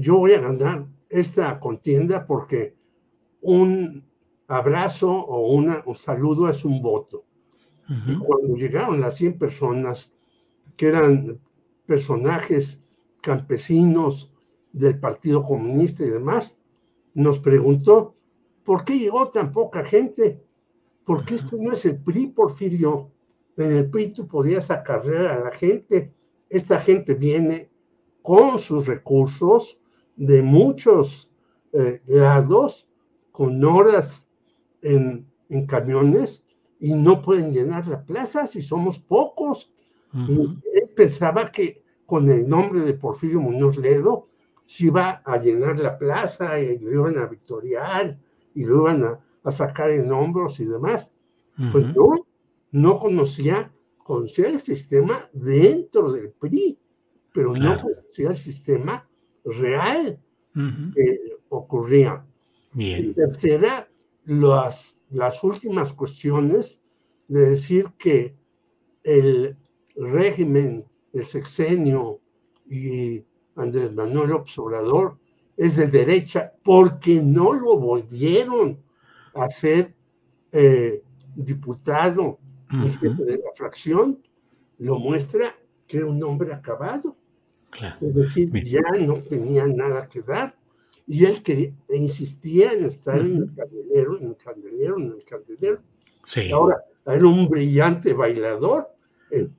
Yo 0.00 0.18
voy 0.18 0.32
a 0.32 0.40
ganar 0.40 0.86
esta 1.08 1.58
contienda 1.58 2.26
porque 2.26 2.76
un 3.40 4.04
abrazo 4.46 5.10
o 5.10 5.52
una, 5.52 5.82
un 5.86 5.96
saludo 5.96 6.48
es 6.48 6.64
un 6.64 6.82
voto. 6.82 7.24
Uh 7.88 7.92
-huh. 7.92 8.12
Y 8.12 8.18
cuando 8.18 8.56
llegaron 8.56 9.00
las 9.00 9.16
100 9.16 9.38
personas, 9.38 10.14
que 10.76 10.88
eran 10.88 11.40
personajes 11.86 12.80
campesinos 13.22 14.32
del 14.72 14.98
Partido 14.98 15.42
Comunista 15.42 16.04
y 16.04 16.10
demás, 16.10 16.58
nos 17.14 17.38
preguntó, 17.38 18.14
¿por 18.64 18.84
qué 18.84 18.98
llegó 18.98 19.28
tan 19.28 19.52
poca 19.52 19.82
gente? 19.82 20.40
Porque 21.04 21.34
esto 21.34 21.56
no 21.58 21.72
es 21.72 21.84
el 21.84 21.98
PRI, 21.98 22.28
Porfirio. 22.28 23.10
En 23.56 23.72
el 23.72 23.90
PRI 23.90 24.12
tú 24.12 24.28
podías 24.28 24.70
acarrear 24.70 25.26
a 25.26 25.44
la 25.44 25.50
gente. 25.50 26.12
Esta 26.48 26.78
gente 26.78 27.14
viene 27.14 27.70
con 28.22 28.58
sus 28.58 28.86
recursos 28.86 29.77
de 30.18 30.42
muchos 30.42 31.30
eh, 31.72 32.02
lados, 32.06 32.88
con 33.30 33.64
horas 33.64 34.28
en, 34.82 35.26
en, 35.48 35.66
camiones, 35.66 36.44
y 36.80 36.92
no 36.94 37.22
pueden 37.22 37.52
llenar 37.52 37.86
la 37.86 38.04
plaza 38.04 38.46
si 38.46 38.60
somos 38.60 38.98
pocos. 38.98 39.72
Uh 40.12 40.18
-huh. 40.18 40.62
Y 40.64 40.78
él 40.78 40.90
pensaba 40.94 41.46
que 41.46 41.82
con 42.04 42.28
el 42.28 42.48
nombre 42.48 42.80
de 42.80 42.94
Porfirio 42.94 43.40
Muñoz 43.40 43.76
Ledo 43.78 44.28
se 44.66 44.86
iba 44.86 45.22
a 45.24 45.38
llenar 45.38 45.78
la 45.78 45.96
plaza 45.96 46.58
y 46.60 46.78
lo 46.78 46.90
iban 46.90 47.18
a 47.18 47.26
victoriar 47.26 48.18
y 48.54 48.64
lo 48.64 48.82
iban 48.82 49.04
a, 49.04 49.20
a 49.44 49.50
sacar 49.50 49.90
en 49.90 50.10
hombros 50.10 50.58
y 50.60 50.64
demás. 50.64 51.12
Uh 51.58 51.62
-huh. 51.62 51.72
Pues 51.72 51.84
no, 51.94 52.26
no 52.72 52.96
conocía, 52.96 53.72
conocía 53.98 54.48
el 54.48 54.60
sistema 54.60 55.30
dentro 55.32 56.10
del 56.12 56.30
PRI, 56.30 56.76
pero 57.32 57.52
claro. 57.52 57.76
no 57.76 57.82
conocía 57.82 58.30
el 58.30 58.36
sistema 58.36 59.07
real 59.52 60.18
uh 60.54 60.58
-huh. 60.58 60.94
que 60.94 61.18
ocurría. 61.48 62.24
Bien. 62.72 63.10
Y 63.10 63.14
tercera, 63.14 63.88
las, 64.24 65.00
las 65.10 65.42
últimas 65.42 65.92
cuestiones 65.92 66.80
de 67.28 67.50
decir 67.50 67.86
que 67.98 68.34
el 69.02 69.56
régimen, 69.96 70.84
el 71.12 71.24
sexenio 71.24 72.20
y 72.68 73.24
Andrés 73.56 73.92
Manuel 73.92 74.32
Obrador 74.56 75.18
es 75.56 75.76
de 75.76 75.88
derecha 75.88 76.52
porque 76.62 77.22
no 77.22 77.52
lo 77.52 77.78
volvieron 77.78 78.78
a 79.34 79.48
ser 79.48 79.94
eh, 80.52 81.02
diputado 81.34 82.22
uh 82.22 82.38
-huh. 82.70 82.86
y 82.86 82.88
jefe 82.90 83.24
de 83.24 83.38
la 83.38 83.52
fracción, 83.54 84.22
lo 84.78 84.98
muestra 84.98 85.54
que 85.86 85.96
era 85.98 86.06
un 86.06 86.22
hombre 86.22 86.52
acabado. 86.52 87.16
Claro. 87.70 87.96
Es 88.00 88.14
decir, 88.14 88.50
Bien. 88.50 88.64
ya 88.66 89.06
no 89.06 89.22
tenía 89.22 89.66
nada 89.66 90.08
que 90.08 90.22
dar. 90.22 90.54
Y 91.06 91.24
él 91.24 91.42
quería, 91.42 91.72
insistía 91.90 92.72
en 92.72 92.84
estar 92.84 93.18
uh 93.20 93.24
-huh. 93.24 93.26
en 93.26 93.36
el 93.42 93.54
candelero, 93.54 94.18
en 94.18 94.26
el 94.28 94.36
candelero, 94.36 94.96
en 94.98 95.06
el 95.12 95.24
candelero. 95.24 95.82
Sí. 96.24 96.50
Ahora, 96.50 96.84
era 97.06 97.26
un 97.26 97.48
brillante 97.48 98.12
bailador 98.12 98.88
en, 99.30 99.54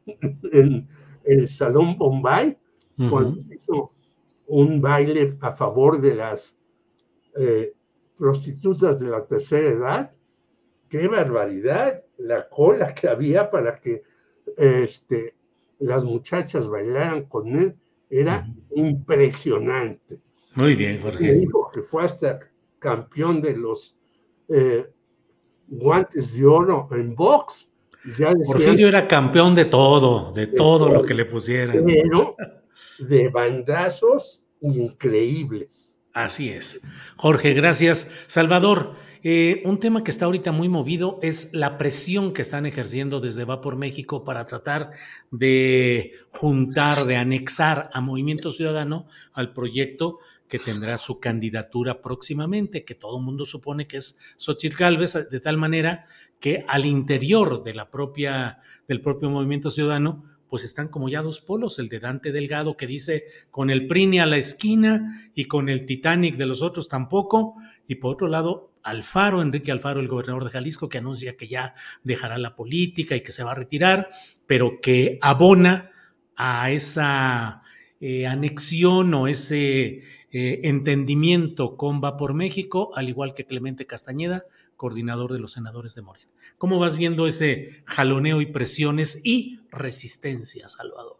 en 0.51 0.87
el 1.23 1.47
Salón 1.47 1.97
Bombay, 1.97 2.57
uh 2.97 3.03
-huh. 3.03 3.09
cuando 3.09 3.53
hizo 3.53 3.91
un 4.47 4.81
baile 4.81 5.37
a 5.41 5.51
favor 5.51 5.99
de 5.99 6.15
las 6.15 6.57
eh, 7.35 7.73
prostitutas 8.17 8.99
de 8.99 9.07
la 9.07 9.25
tercera 9.25 9.69
edad. 9.69 10.11
¡Qué 10.89 11.07
barbaridad! 11.07 12.03
La 12.17 12.49
cola 12.49 12.93
que 12.93 13.07
había 13.07 13.49
para 13.49 13.73
que 13.73 14.03
este, 14.57 15.35
las 15.79 16.03
muchachas 16.03 16.67
bailaran 16.67 17.25
con 17.25 17.47
él 17.55 17.75
era 18.09 18.47
impresionante. 18.75 20.19
Muy 20.55 20.75
bien, 20.75 20.99
Jorge. 21.01 21.23
Me 21.23 21.33
dijo 21.33 21.69
que 21.71 21.81
fue 21.81 22.03
hasta 22.03 22.39
campeón 22.79 23.41
de 23.41 23.55
los 23.55 23.95
eh, 24.47 24.89
guantes 25.67 26.35
de 26.37 26.45
oro 26.45 26.89
en 26.91 27.15
box. 27.15 27.69
Ya 28.17 28.33
decían, 28.33 28.41
Porfirio 28.45 28.87
era 28.87 29.07
campeón 29.07 29.53
de 29.53 29.65
todo, 29.65 30.31
de, 30.31 30.47
de 30.47 30.53
todo, 30.53 30.85
todo, 30.85 30.93
lo 30.93 31.03
que 31.03 31.13
le 31.13 31.25
pusieran. 31.25 31.85
Pero 31.85 32.35
de 32.99 33.29
bandazos 33.29 34.43
increíbles. 34.61 35.88
Así 36.13 36.49
es. 36.49 36.81
Jorge, 37.15 37.53
gracias. 37.53 38.11
Salvador, 38.27 38.95
eh, 39.21 39.61
un 39.65 39.79
tema 39.79 40.03
que 40.03 40.11
está 40.11 40.25
ahorita 40.25 40.51
muy 40.51 40.69
movido 40.69 41.19
es 41.21 41.53
la 41.53 41.77
presión 41.77 42.33
que 42.33 42.41
están 42.41 42.65
ejerciendo 42.65 43.19
desde 43.19 43.43
Va 43.43 43.61
por 43.61 43.75
México 43.75 44.23
para 44.23 44.45
tratar 44.45 44.91
de 45.29 46.13
juntar, 46.29 47.03
de 47.05 47.17
anexar 47.17 47.89
a 47.93 48.01
Movimiento 48.01 48.51
Ciudadano 48.51 49.07
al 49.33 49.53
proyecto 49.53 50.19
que 50.47 50.57
tendrá 50.57 50.97
su 50.97 51.19
candidatura 51.19 52.01
próximamente, 52.01 52.83
que 52.83 52.95
todo 52.95 53.19
el 53.19 53.23
mundo 53.23 53.45
supone 53.45 53.87
que 53.87 53.97
es 53.97 54.17
Xochitl 54.37 54.77
Galvez, 54.77 55.29
de 55.29 55.39
tal 55.39 55.57
manera 55.57 56.05
que 56.39 56.65
al 56.67 56.85
interior 56.85 57.63
de 57.63 57.73
la 57.73 57.91
propia, 57.91 58.59
del 58.87 59.01
propio 59.01 59.29
Movimiento 59.29 59.69
Ciudadano, 59.69 60.23
pues 60.49 60.63
están 60.63 60.87
como 60.87 61.09
ya 61.09 61.21
dos 61.21 61.41
polos, 61.41 61.79
el 61.79 61.89
de 61.89 61.99
Dante 61.99 62.31
Delgado 62.31 62.75
que 62.75 62.87
dice 62.87 63.25
con 63.51 63.69
el 63.69 63.87
Prini 63.87 64.19
a 64.19 64.25
la 64.25 64.37
esquina 64.37 65.31
y 65.35 65.45
con 65.45 65.69
el 65.69 65.85
Titanic 65.85 66.35
de 66.35 66.45
los 66.45 66.61
otros 66.61 66.89
tampoco, 66.89 67.55
y 67.87 67.95
por 67.95 68.13
otro 68.13 68.27
lado 68.27 68.73
Alfaro, 68.83 69.41
Enrique 69.41 69.71
Alfaro, 69.71 69.99
el 69.99 70.07
gobernador 70.07 70.45
de 70.45 70.51
Jalisco, 70.51 70.89
que 70.89 70.97
anuncia 70.97 71.35
que 71.35 71.47
ya 71.47 71.75
dejará 72.03 72.37
la 72.37 72.55
política 72.55 73.15
y 73.15 73.21
que 73.21 73.31
se 73.31 73.43
va 73.43 73.51
a 73.51 73.55
retirar, 73.55 74.09
pero 74.45 74.79
que 74.81 75.19
abona 75.21 75.91
a 76.35 76.71
esa 76.71 77.61
eh, 77.99 78.25
anexión 78.25 79.13
o 79.13 79.27
ese 79.27 80.03
eh, 80.31 80.61
entendimiento 80.63 81.75
con 81.75 82.01
Va 82.01 82.17
por 82.17 82.33
México, 82.33 82.91
al 82.95 83.09
igual 83.09 83.33
que 83.33 83.45
Clemente 83.45 83.85
Castañeda, 83.85 84.45
coordinador 84.77 85.33
de 85.33 85.39
los 85.39 85.51
senadores 85.51 85.95
de 85.95 86.01
Morena. 86.01 86.28
¿Cómo 86.59 86.77
vas 86.77 86.97
viendo 86.97 87.25
ese 87.25 87.69
jaloneo 87.85 88.41
y 88.41 88.45
presiones 88.45 89.21
y 89.23 89.61
resistencia, 89.71 90.67
Salvador? 90.67 91.15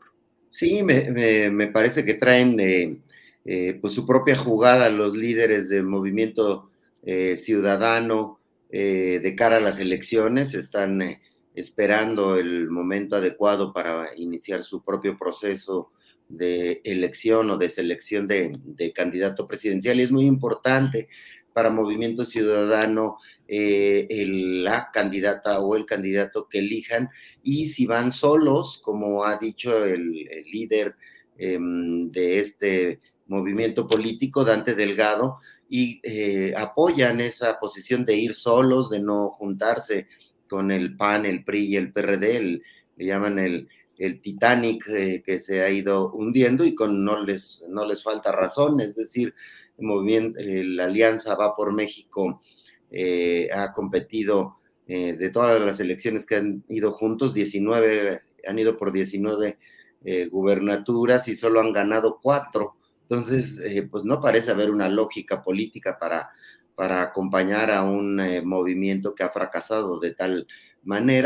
Sí, 0.50 0.84
me, 0.84 1.68
parece 1.68 2.04
que 2.04 2.16
traen 2.16 2.60
eh, 2.60 3.00
eh, 3.46 3.80
pues 3.80 3.94
su 3.94 4.06
propia 4.06 4.36
jugada 4.36 4.90
los 4.90 5.16
líderes 5.16 5.70
del 5.70 5.84
movimiento 5.84 6.70
eh, 7.04 7.38
ciudadano 7.38 8.42
de 8.70 9.34
cara 9.38 9.58
a 9.58 9.62
las 9.62 9.80
elecciones. 9.80 10.54
Están 10.54 11.02
esperando 11.56 12.36
el 12.36 12.70
momento 12.70 13.16
adecuado 13.16 13.72
para 13.72 14.10
iniciar 14.18 14.66
su 14.66 14.84
propio 14.84 15.18
proceso 15.18 15.94
de 16.28 16.82
elección 16.84 17.50
o 17.50 17.58
de 17.58 17.70
selección 17.70 18.28
de 18.28 18.92
candidato 18.94 19.48
presidencial. 19.48 20.02
Y 20.02 20.04
es 20.04 20.12
muy 20.12 20.26
importante 20.26 21.08
para 21.60 21.72
Movimiento 21.72 22.26
Ciudadano 22.26 23.18
eh, 23.46 24.08
la 24.64 24.92
candidata 24.94 25.60
o 25.60 25.76
el 25.76 25.86
candidato 25.86 26.48
que 26.48 26.60
elijan. 26.60 27.10
Y 27.44 27.68
si 27.68 27.86
van 27.86 28.14
solos, 28.14 28.80
como 28.82 29.26
ha 29.26 29.38
dicho 29.38 29.84
el, 29.84 30.10
líder 30.46 30.96
eh, 31.38 31.60
de 31.60 32.40
este 32.40 33.02
movimiento 33.28 33.90
político, 33.90 34.46
Dante 34.46 34.74
Delgado, 34.74 35.40
y 35.68 36.00
eh, 36.04 36.54
apoyan 36.56 37.20
esa 37.20 37.60
posición 37.60 38.06
de 38.06 38.16
ir 38.16 38.36
solos, 38.36 38.90
de 38.90 39.02
no 39.02 39.30
juntarse 39.30 40.08
con 40.48 40.72
el 40.72 40.96
PAN, 40.96 41.26
el 41.26 41.44
PRI 41.44 41.66
y 41.66 41.76
el 41.76 41.92
PRD, 41.92 42.38
el, 42.38 42.64
le 42.96 43.06
llaman 43.06 43.38
el, 43.38 43.68
el 43.98 44.22
Titanic 44.22 44.88
eh, 44.88 45.22
que 45.26 45.42
se 45.42 45.62
ha 45.62 45.70
ido 45.70 46.10
hundiendo 46.14 46.64
y 46.64 46.74
con 46.74 47.04
no 47.04 47.22
les, 47.22 47.62
no 47.68 47.86
les 47.86 48.02
falta 48.02 48.32
razón, 48.32 48.80
es 48.80 48.96
decir, 48.96 49.36
el 49.80 49.86
movimiento, 49.86 50.40
eh, 50.40 50.64
la 50.64 50.86
alianza 50.86 51.36
va 51.36 51.56
por 51.56 51.74
México, 51.74 52.42
eh, 52.92 53.50
ha 53.54 53.74
competido 53.74 54.58
eh, 54.88 55.14
de 55.14 55.30
todas 55.30 55.62
las 55.62 55.80
elecciones 55.80 56.26
que 56.26 56.36
han 56.36 56.64
ido 56.70 56.92
juntos, 56.94 57.34
19, 57.34 58.22
han 58.48 58.60
ido 58.60 58.78
por 58.78 58.92
19 58.92 59.58
gubernaturas 60.32 61.28
y 61.28 61.36
solo 61.36 61.60
han 61.60 61.74
ganado 61.74 62.20
cuatro. 62.22 62.78
Entonces, 63.04 63.60
pues 63.92 64.06
no 64.06 64.22
parece 64.22 64.52
haber 64.52 64.72
una 64.72 64.88
lógica 64.88 65.44
política 65.44 66.00
para, 66.00 66.30
para 66.80 67.02
acompañar 67.02 67.72
a 67.72 67.84
un 67.84 68.22
eh, 68.22 68.42
movimiento 68.42 69.14
que 69.14 69.24
ha 69.24 69.30
fracasado 69.30 70.00
de 70.00 70.14
tal. 70.14 70.48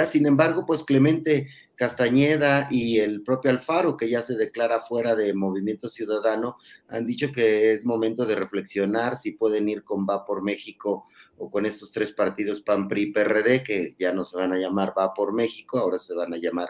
Sin 0.07 0.25
embargo, 0.25 0.65
pues 0.65 0.83
Clemente 0.83 1.47
Castañeda 1.75 2.67
y 2.69 2.99
el 2.99 3.23
propio 3.23 3.51
Alfaro, 3.51 3.97
que 3.97 4.09
ya 4.09 4.21
se 4.21 4.35
declara 4.35 4.81
fuera 4.81 5.15
de 5.15 5.33
Movimiento 5.33 5.89
Ciudadano, 5.89 6.57
han 6.87 7.05
dicho 7.05 7.31
que 7.31 7.71
es 7.73 7.85
momento 7.85 8.25
de 8.25 8.35
reflexionar 8.35 9.17
si 9.17 9.31
pueden 9.31 9.69
ir 9.69 9.83
con 9.83 10.05
Va 10.05 10.25
por 10.25 10.43
México 10.43 11.05
o 11.37 11.49
con 11.49 11.65
estos 11.65 11.91
tres 11.91 12.13
partidos 12.13 12.61
PAN, 12.61 12.87
PRI, 12.87 13.11
PRD, 13.11 13.63
que 13.63 13.95
ya 13.97 14.13
no 14.13 14.25
se 14.25 14.37
van 14.37 14.53
a 14.53 14.57
llamar 14.57 14.93
Va 14.97 15.13
por 15.13 15.33
México, 15.33 15.79
ahora 15.79 15.99
se 15.99 16.13
van 16.13 16.33
a 16.33 16.37
llamar 16.37 16.69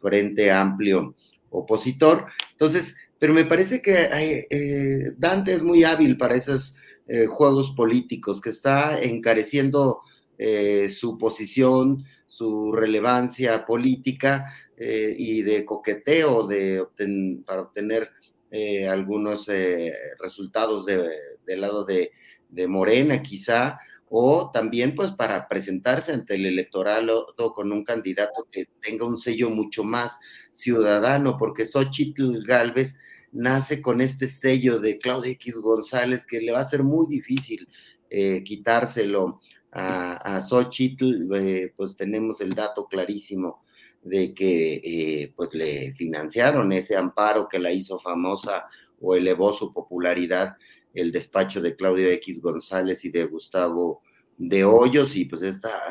Frente 0.00 0.50
Amplio 0.50 1.14
Opositor. 1.50 2.26
Entonces, 2.50 2.96
pero 3.18 3.32
me 3.32 3.44
parece 3.44 3.80
que 3.80 4.46
eh, 4.50 5.12
Dante 5.16 5.52
es 5.52 5.62
muy 5.62 5.84
hábil 5.84 6.16
para 6.16 6.34
esos 6.34 6.74
eh, 7.06 7.26
juegos 7.26 7.72
políticos, 7.76 8.40
que 8.40 8.50
está 8.50 9.00
encareciendo 9.00 10.00
eh, 10.44 10.90
su 10.90 11.18
posición, 11.18 12.04
su 12.26 12.72
relevancia 12.72 13.64
política 13.64 14.46
eh, 14.76 15.14
y 15.16 15.42
de 15.42 15.64
coqueteo 15.64 16.46
de 16.48 16.84
para 17.46 17.62
obtener 17.62 18.08
algunos 18.90 19.46
resultados 20.18 20.84
de, 20.84 21.08
del 21.46 21.60
lado 21.62 21.86
de, 21.86 22.10
Morena, 22.68 23.22
quizá, 23.22 23.78
o 24.10 24.50
también 24.52 24.94
pues 24.94 25.12
para 25.12 25.48
presentarse 25.48 26.12
ante 26.12 26.34
el 26.34 26.44
electorado 26.44 27.34
con 27.54 27.72
un 27.72 27.82
candidato 27.82 28.46
que 28.50 28.66
tenga 28.82 29.06
un 29.06 29.16
sello 29.16 29.48
mucho 29.48 29.84
más 29.84 30.18
ciudadano, 30.52 31.38
porque 31.38 31.64
Xochitl 31.64 32.44
Galvez 32.44 32.96
nace 33.32 33.80
con 33.80 34.02
este 34.02 34.28
sello 34.28 34.78
de 34.80 34.98
Claudia 34.98 35.32
X 35.32 35.56
González 35.56 36.26
que 36.26 36.40
le 36.40 36.52
va 36.52 36.60
a 36.60 36.68
ser 36.68 36.82
muy 36.82 37.06
difícil 37.08 37.66
eh, 38.10 38.44
quitárselo 38.44 39.40
a, 39.72 40.36
a 40.36 40.42
Xochitl, 40.42 41.34
eh, 41.34 41.72
pues 41.76 41.96
tenemos 41.96 42.40
el 42.40 42.54
dato 42.54 42.86
clarísimo 42.86 43.64
de 44.02 44.34
que 44.34 44.80
eh, 44.84 45.32
pues 45.36 45.54
le 45.54 45.94
financiaron 45.94 46.72
ese 46.72 46.96
amparo 46.96 47.48
que 47.48 47.58
la 47.58 47.72
hizo 47.72 47.98
famosa 47.98 48.66
o 49.00 49.14
elevó 49.14 49.52
su 49.52 49.72
popularidad 49.72 50.56
el 50.94 51.10
despacho 51.10 51.60
de 51.60 51.74
Claudio 51.74 52.08
X 52.10 52.40
González 52.40 53.04
y 53.04 53.10
de 53.10 53.24
Gustavo 53.24 54.02
de 54.36 54.64
Hoyos 54.64 55.16
y 55.16 55.24
pues 55.24 55.42
está 55.42 55.82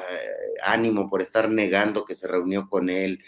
ánimo 0.63 1.09
por 1.09 1.21
estar 1.21 1.49
negando 1.49 2.05
que 2.05 2.15
se 2.15 2.27
reunió 2.27 2.67
con 2.69 2.89
él, 2.89 3.19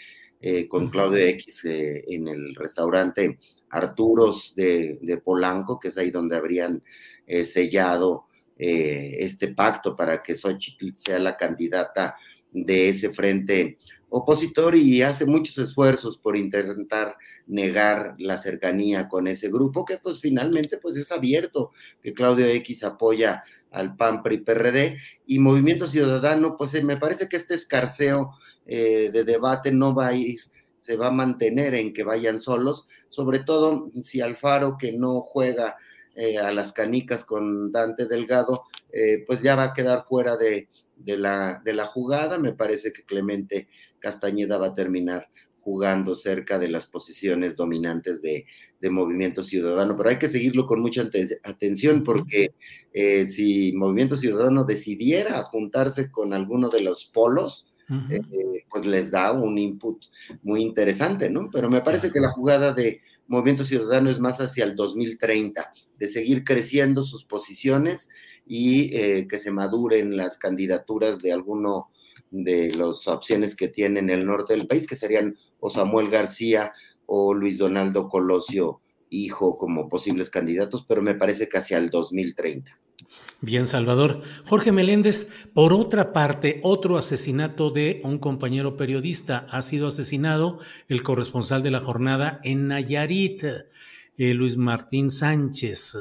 con 0.68 0.90
Claudio 0.90 1.24
X 1.24 1.64
en 1.64 2.28
el 2.28 2.54
restaurante 2.54 3.38
Arturos 3.74 4.54
de, 4.54 5.20
Polanco, 5.24 5.80
que 5.80 5.88
es 5.88 5.98
ahí 5.98 6.10
donde 6.10 6.36
habrían 6.36 6.82
eh, 7.26 7.44
sellado 7.44 8.26
eh, 8.58 9.16
este 9.20 9.48
pacto 9.48 9.96
para 9.96 10.22
que 10.22 10.36
Xochitl 10.36 10.90
sea 10.96 11.18
la 11.18 11.36
candidata 11.36 12.16
de 12.52 12.88
ese 12.88 13.12
frente 13.12 13.78
opositor 14.08 14.76
y 14.76 15.02
hace 15.02 15.26
muchos 15.26 15.58
esfuerzos 15.58 16.18
por 16.18 16.36
intentar 16.36 17.16
negar 17.48 18.14
la 18.18 18.38
cercanía 18.38 19.08
con 19.08 19.26
ese 19.26 19.50
grupo 19.50 19.84
que 19.84 19.98
pues 19.98 20.20
finalmente 20.20 20.78
pues 20.78 20.96
es 20.96 21.10
abierto, 21.10 21.72
que 22.00 22.14
Claudio 22.14 22.46
X 22.46 22.84
apoya 22.84 23.42
al 23.72 23.96
PAN, 23.96 24.22
PRI, 24.22 24.38
PRD 24.38 24.96
y 25.26 25.40
Movimiento 25.40 25.88
Ciudadano, 25.88 26.56
pues 26.56 26.74
eh, 26.74 26.84
me 26.84 26.96
parece 26.96 27.28
que 27.28 27.36
este 27.36 27.54
escarceo 27.54 28.30
de 28.66 29.24
debate 29.24 29.72
no 29.72 29.94
va 29.94 30.06
a 30.06 30.14
ir 30.14 30.40
se 30.84 30.98
va 30.98 31.06
a 31.06 31.10
mantener 31.10 31.74
en 31.74 31.94
que 31.94 32.04
vayan 32.04 32.40
solos, 32.40 32.88
sobre 33.08 33.38
todo 33.38 33.90
si 34.02 34.20
Alfaro, 34.20 34.76
que 34.76 34.92
no 34.92 35.22
juega 35.22 35.78
eh, 36.14 36.38
a 36.38 36.52
las 36.52 36.72
canicas 36.72 37.24
con 37.24 37.72
Dante 37.72 38.06
Delgado, 38.06 38.64
eh, 38.92 39.24
pues 39.26 39.42
ya 39.42 39.56
va 39.56 39.64
a 39.64 39.74
quedar 39.74 40.04
fuera 40.06 40.36
de, 40.36 40.68
la, 41.04 41.60
de 41.64 41.72
la 41.72 41.86
jugada. 41.86 42.38
Me 42.38 42.52
parece 42.52 42.92
que 42.92 43.04
Clemente 43.04 43.68
Castañeda 43.98 44.58
va 44.58 44.68
a 44.68 44.74
terminar 44.74 45.28
jugando 45.64 46.14
cerca 46.14 46.58
de 46.58 46.68
las 46.68 46.86
posiciones 46.86 47.56
dominantes 47.56 48.22
de, 48.22 48.46
Movimiento 48.90 49.44
Ciudadano, 49.44 49.96
pero 49.96 50.10
hay 50.10 50.18
que 50.18 50.28
seguirlo 50.28 50.66
con 50.66 50.82
mucha 50.82 51.08
atención 51.42 52.04
porque 52.04 52.52
eh, 52.92 53.26
si 53.26 53.72
Movimiento 53.72 54.14
Ciudadano 54.14 54.64
decidiera 54.64 55.42
juntarse 55.44 56.10
con 56.10 56.34
alguno 56.34 56.68
de 56.68 56.82
los 56.82 57.06
polos, 57.06 57.66
eh, 58.10 58.20
pues 58.68 58.84
les 58.84 59.10
da 59.10 59.32
un 59.32 59.56
input 59.56 60.04
muy 60.42 60.60
interesante, 60.60 61.30
¿no? 61.30 61.48
Pero 61.50 61.70
me 61.70 61.80
parece 61.80 62.10
que 62.10 62.20
la 62.20 62.32
jugada 62.32 62.74
de 62.74 63.00
Movimiento 63.26 63.64
Ciudadano 63.64 64.10
es 64.10 64.18
más 64.20 64.40
hacia 64.40 64.64
el 64.64 64.76
2030, 64.76 65.70
de 65.98 66.08
seguir 66.08 66.44
creciendo 66.44 67.02
sus 67.02 67.24
posiciones 67.24 68.08
y 68.46 68.94
eh, 68.96 69.26
que 69.28 69.38
se 69.38 69.50
maduren 69.50 70.16
las 70.16 70.38
candidaturas 70.38 71.22
de 71.22 71.32
alguno 71.32 71.88
de 72.30 72.74
las 72.74 73.06
opciones 73.08 73.54
que 73.54 73.68
tiene 73.68 74.00
en 74.00 74.10
el 74.10 74.26
norte 74.26 74.54
del 74.54 74.66
país, 74.66 74.86
que 74.86 74.96
serían 74.96 75.38
o 75.60 75.70
Samuel 75.70 76.10
García 76.10 76.72
o 77.06 77.32
Luis 77.32 77.58
Donaldo 77.58 78.08
Colosio, 78.08 78.80
hijo, 79.08 79.56
como 79.56 79.88
posibles 79.88 80.30
candidatos, 80.30 80.84
pero 80.86 81.00
me 81.00 81.14
parece 81.14 81.48
que 81.48 81.58
hacia 81.58 81.78
el 81.78 81.90
2030. 81.90 82.78
Bien, 83.40 83.66
Salvador. 83.66 84.22
Jorge 84.46 84.72
Meléndez, 84.72 85.30
por 85.52 85.74
otra 85.74 86.14
parte, 86.14 86.60
otro 86.62 86.96
asesinato 86.96 87.70
de 87.70 88.00
un 88.02 88.18
compañero 88.18 88.76
periodista. 88.76 89.46
Ha 89.50 89.60
sido 89.60 89.88
asesinado 89.88 90.58
el 90.88 91.02
corresponsal 91.02 91.62
de 91.62 91.70
la 91.70 91.80
jornada 91.80 92.40
en 92.42 92.68
Nayarit, 92.68 93.44
eh, 93.44 94.32
Luis 94.32 94.56
Martín 94.56 95.10
Sánchez, 95.10 95.98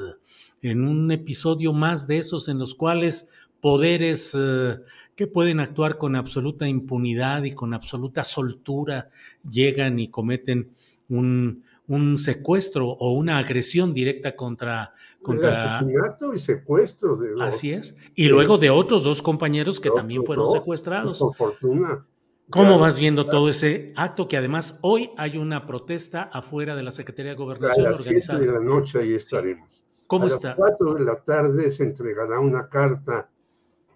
en 0.61 0.87
un 0.87 1.11
episodio 1.11 1.73
más 1.73 2.07
de 2.07 2.19
esos 2.19 2.47
en 2.47 2.59
los 2.59 2.75
cuales 2.75 3.29
poderes 3.59 4.37
eh, 4.39 4.77
que 5.15 5.27
pueden 5.27 5.59
actuar 5.59 5.97
con 5.97 6.15
absoluta 6.15 6.67
impunidad 6.67 7.43
y 7.43 7.51
con 7.51 7.73
absoluta 7.73 8.23
soltura 8.23 9.09
llegan 9.45 9.99
y 9.99 10.07
cometen 10.07 10.71
un, 11.09 11.63
un 11.87 12.17
secuestro 12.17 12.87
o 12.87 13.13
una 13.13 13.37
agresión 13.37 13.93
directa 13.93 14.35
contra... 14.35 14.93
contra... 15.21 15.77
Asesinato 15.77 16.33
y 16.33 16.39
secuestro. 16.39 17.15
De 17.17 17.33
Así 17.41 17.71
es. 17.71 17.97
Y 18.15 18.27
luego 18.27 18.57
de 18.57 18.69
otros 18.69 19.03
dos 19.03 19.21
compañeros 19.21 19.79
que 19.79 19.89
también 19.91 20.25
fueron 20.25 20.49
secuestrados. 20.49 21.19
Por 21.19 21.33
fortuna. 21.33 22.05
¿Cómo 22.49 22.77
vas 22.77 22.99
viendo 22.99 23.25
todo 23.25 23.49
ese 23.49 23.93
acto 23.95 24.27
que 24.27 24.37
además 24.37 24.79
hoy 24.81 25.11
hay 25.17 25.37
una 25.37 25.65
protesta 25.65 26.23
afuera 26.23 26.75
de 26.75 26.83
la 26.83 26.91
Secretaría 26.91 27.31
de 27.31 27.37
Gobernación 27.37 27.85
a 27.85 27.89
las 27.91 28.01
organizada? 28.01 28.39
de 28.39 28.47
la 28.47 28.59
noche 28.59 28.99
ahí 28.99 29.13
estaremos. 29.13 29.83
¿Cómo 30.07 30.25
a 30.25 30.27
está? 30.27 30.51
A 30.51 30.57
las 30.59 30.77
4 30.77 30.93
de 30.95 31.05
la 31.05 31.15
tarde 31.15 31.71
se 31.71 31.83
entregará 31.83 32.39
una 32.39 32.69
carta 32.69 33.29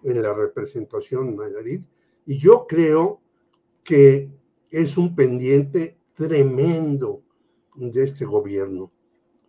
en 0.02 0.22
la 0.22 0.32
representación 0.32 1.36
Nayarit 1.36 1.84
y 2.26 2.38
yo 2.38 2.66
creo 2.66 3.20
que 3.84 4.28
es 4.70 4.96
un 4.96 5.14
pendiente 5.14 5.98
tremendo 6.14 7.22
de 7.78 8.02
este 8.02 8.24
gobierno. 8.24 8.92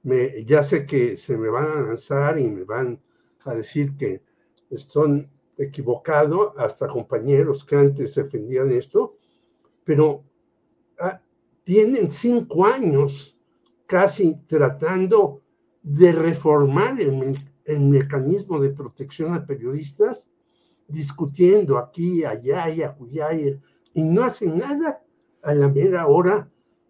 Me, 0.04 0.44
ya 0.46 0.64
sé 0.64 0.86
que 0.86 1.18
se 1.18 1.38
me 1.38 1.50
van 1.50 1.66
a 1.66 1.82
lanzar 1.82 2.40
y 2.40 2.48
me 2.48 2.64
van 2.64 3.02
a 3.44 3.54
decir 3.54 3.98
que 3.98 4.22
están 4.70 5.30
equivocados, 5.58 6.54
hasta 6.58 6.88
compañeros 6.88 7.66
que 7.66 7.76
antes 7.76 8.16
defendían 8.16 8.72
esto, 8.72 9.18
pero 9.84 10.24
ah, 11.00 11.22
tienen 11.64 12.10
cinco 12.10 12.66
años 12.66 13.38
casi 13.86 14.36
tratando 14.48 15.42
de 15.82 16.12
reformar 16.14 17.02
el, 17.02 17.38
el, 17.66 17.80
mecanismo 17.82 18.60
de 18.60 18.70
protección 18.70 19.34
a 19.34 19.46
periodistas, 19.46 20.30
discutiendo 20.88 21.78
aquí, 21.78 22.24
allá 22.24 22.70
y 22.70 22.82
acullá, 22.82 23.34
y 23.34 24.02
no 24.02 24.24
hacen 24.24 24.60
nada 24.60 25.04
a 25.42 25.54
la 25.54 25.68
mera 25.68 26.08
hora 26.08 26.50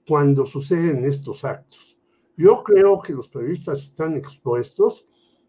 cuando 0.10 0.44
suceden 0.44 1.06
estos 1.06 1.46
actos. 1.46 1.96
Yo 2.36 2.64
creo 2.64 3.00
que 3.00 3.14
los 3.14 3.30
periodistas 3.30 3.84
están 3.84 4.16
expuestos 4.16 5.06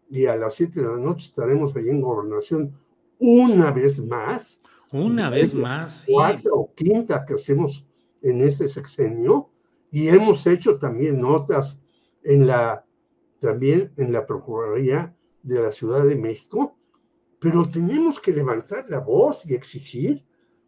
y 0.07 0.27
a 0.27 0.35
las 0.35 0.53
7 0.53 0.81
de 0.81 0.87
la 0.87 0.97
noche 0.97 1.25
estaremos 1.25 1.75
ahí 1.75 1.89
en 1.89 1.99
gobernación 1.99 2.71
una 3.17 3.71
vez 3.71 4.05
más. 4.05 4.61
Una 4.91 5.31
vez 5.31 5.55
más. 5.55 6.05
Cuarta 6.07 6.49
o 6.53 6.71
quinta 6.75 7.25
que 7.25 7.33
hacemos 7.33 7.87
en 8.21 8.41
este 8.41 8.67
sexenio 8.67 9.49
y 9.89 10.09
hemos 10.09 10.45
hecho 10.45 10.77
también 10.77 11.19
notas 11.19 11.81
en 12.21 12.45
la 12.45 12.85
también 13.39 13.91
en 13.97 14.13
la 14.13 14.27
Procuraduría 14.27 15.17
de 15.41 15.59
la 15.59 15.71
Ciudad 15.71 16.05
de 16.05 16.15
México, 16.15 16.77
pero 17.39 17.67
tenemos 17.67 18.19
que 18.19 18.31
levantar 18.31 18.85
la 18.87 18.99
voz 18.99 19.43
y 19.47 19.55
exigir, 19.55 20.23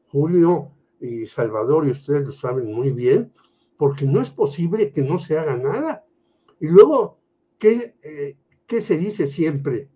Julio 0.07 0.71
y 0.99 1.27
Salvador, 1.27 1.85
y 1.85 1.91
ustedes 1.91 2.25
lo 2.25 2.31
saben 2.31 2.73
muy 2.73 2.89
bien, 2.89 3.31
porque 3.77 4.05
no 4.05 4.21
es 4.21 4.29
posible 4.29 4.91
que 4.91 5.01
no 5.01 5.17
se 5.17 5.37
haga 5.37 5.55
nada. 5.57 6.05
Y 6.59 6.67
luego, 6.67 7.19
¿qué, 7.57 7.95
eh, 8.03 8.37
¿qué 8.65 8.81
se 8.81 8.97
dice 8.97 9.27
siempre? 9.27 9.89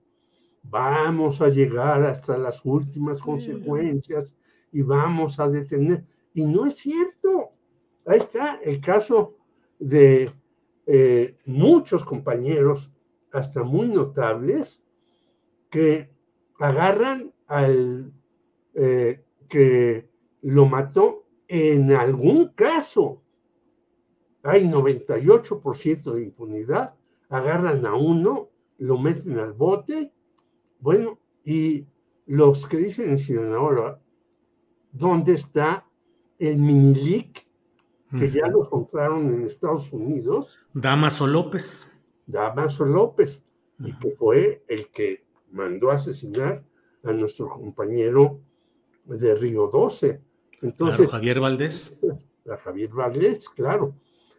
Vamos 0.63 1.41
a 1.41 1.49
llegar 1.49 2.03
hasta 2.03 2.37
las 2.37 2.65
últimas 2.65 3.21
consecuencias 3.21 4.37
y 4.71 4.81
vamos 4.81 5.39
a 5.39 5.47
detener. 5.47 6.05
Y 6.33 6.45
no 6.45 6.65
es 6.65 6.75
cierto. 6.75 7.51
Ahí 8.05 8.17
está 8.17 8.55
el 8.63 8.81
caso 8.81 9.37
de 9.79 10.31
eh, 10.85 11.37
muchos 11.45 12.03
compañeros, 12.03 12.91
hasta 13.31 13.63
muy 13.63 13.87
notables, 13.87 14.83
que 15.69 16.09
agarran 16.59 17.33
al 17.45 18.13
eh, 18.73 19.23
que 19.47 20.09
lo 20.41 20.65
mató 20.65 21.25
en 21.47 21.91
algún 21.91 22.49
caso. 22.49 23.23
Hay 24.47 24.63
98% 24.63 26.13
de 26.13 26.23
impunidad, 26.23 26.93
agarran 27.27 27.86
a 27.86 27.95
uno, 27.95 28.49
lo 28.77 28.97
meten 28.97 29.38
al 29.39 29.51
bote, 29.51 30.13
bueno, 30.79 31.19
y 31.43 31.86
los 32.27 32.65
que 32.65 32.77
dicen 32.77 33.10
en 33.10 33.17
Sinaloa, 33.17 33.99
¿dónde 34.93 35.33
está 35.33 35.86
el 36.39 36.60
Minilic 36.60 37.45
que 38.17 38.31
ya 38.31 38.47
lo 38.47 38.62
encontraron 38.62 39.27
en 39.27 39.43
Estados 39.43 39.91
Unidos? 39.91 40.57
Damaso 40.73 41.27
López. 41.27 42.05
Damaso 42.25 42.86
López, 42.86 43.43
y 43.79 43.97
que 43.97 44.12
fue 44.12 44.63
el 44.69 44.88
que 44.88 45.25
mandó 45.51 45.91
a 45.91 45.95
asesinar 45.95 46.63
a 47.03 47.12
nuestro 47.12 47.49
compañero 47.49 48.39
de 49.03 49.36
Río 49.36 49.67
12. 49.67 50.21
Entonces, 50.62 51.12
Javier 51.12 51.41
Valdés. 51.41 51.99
A 52.49 52.55
Javier 52.55 52.91
Valdés, 52.91 53.49
claro. 53.49 53.93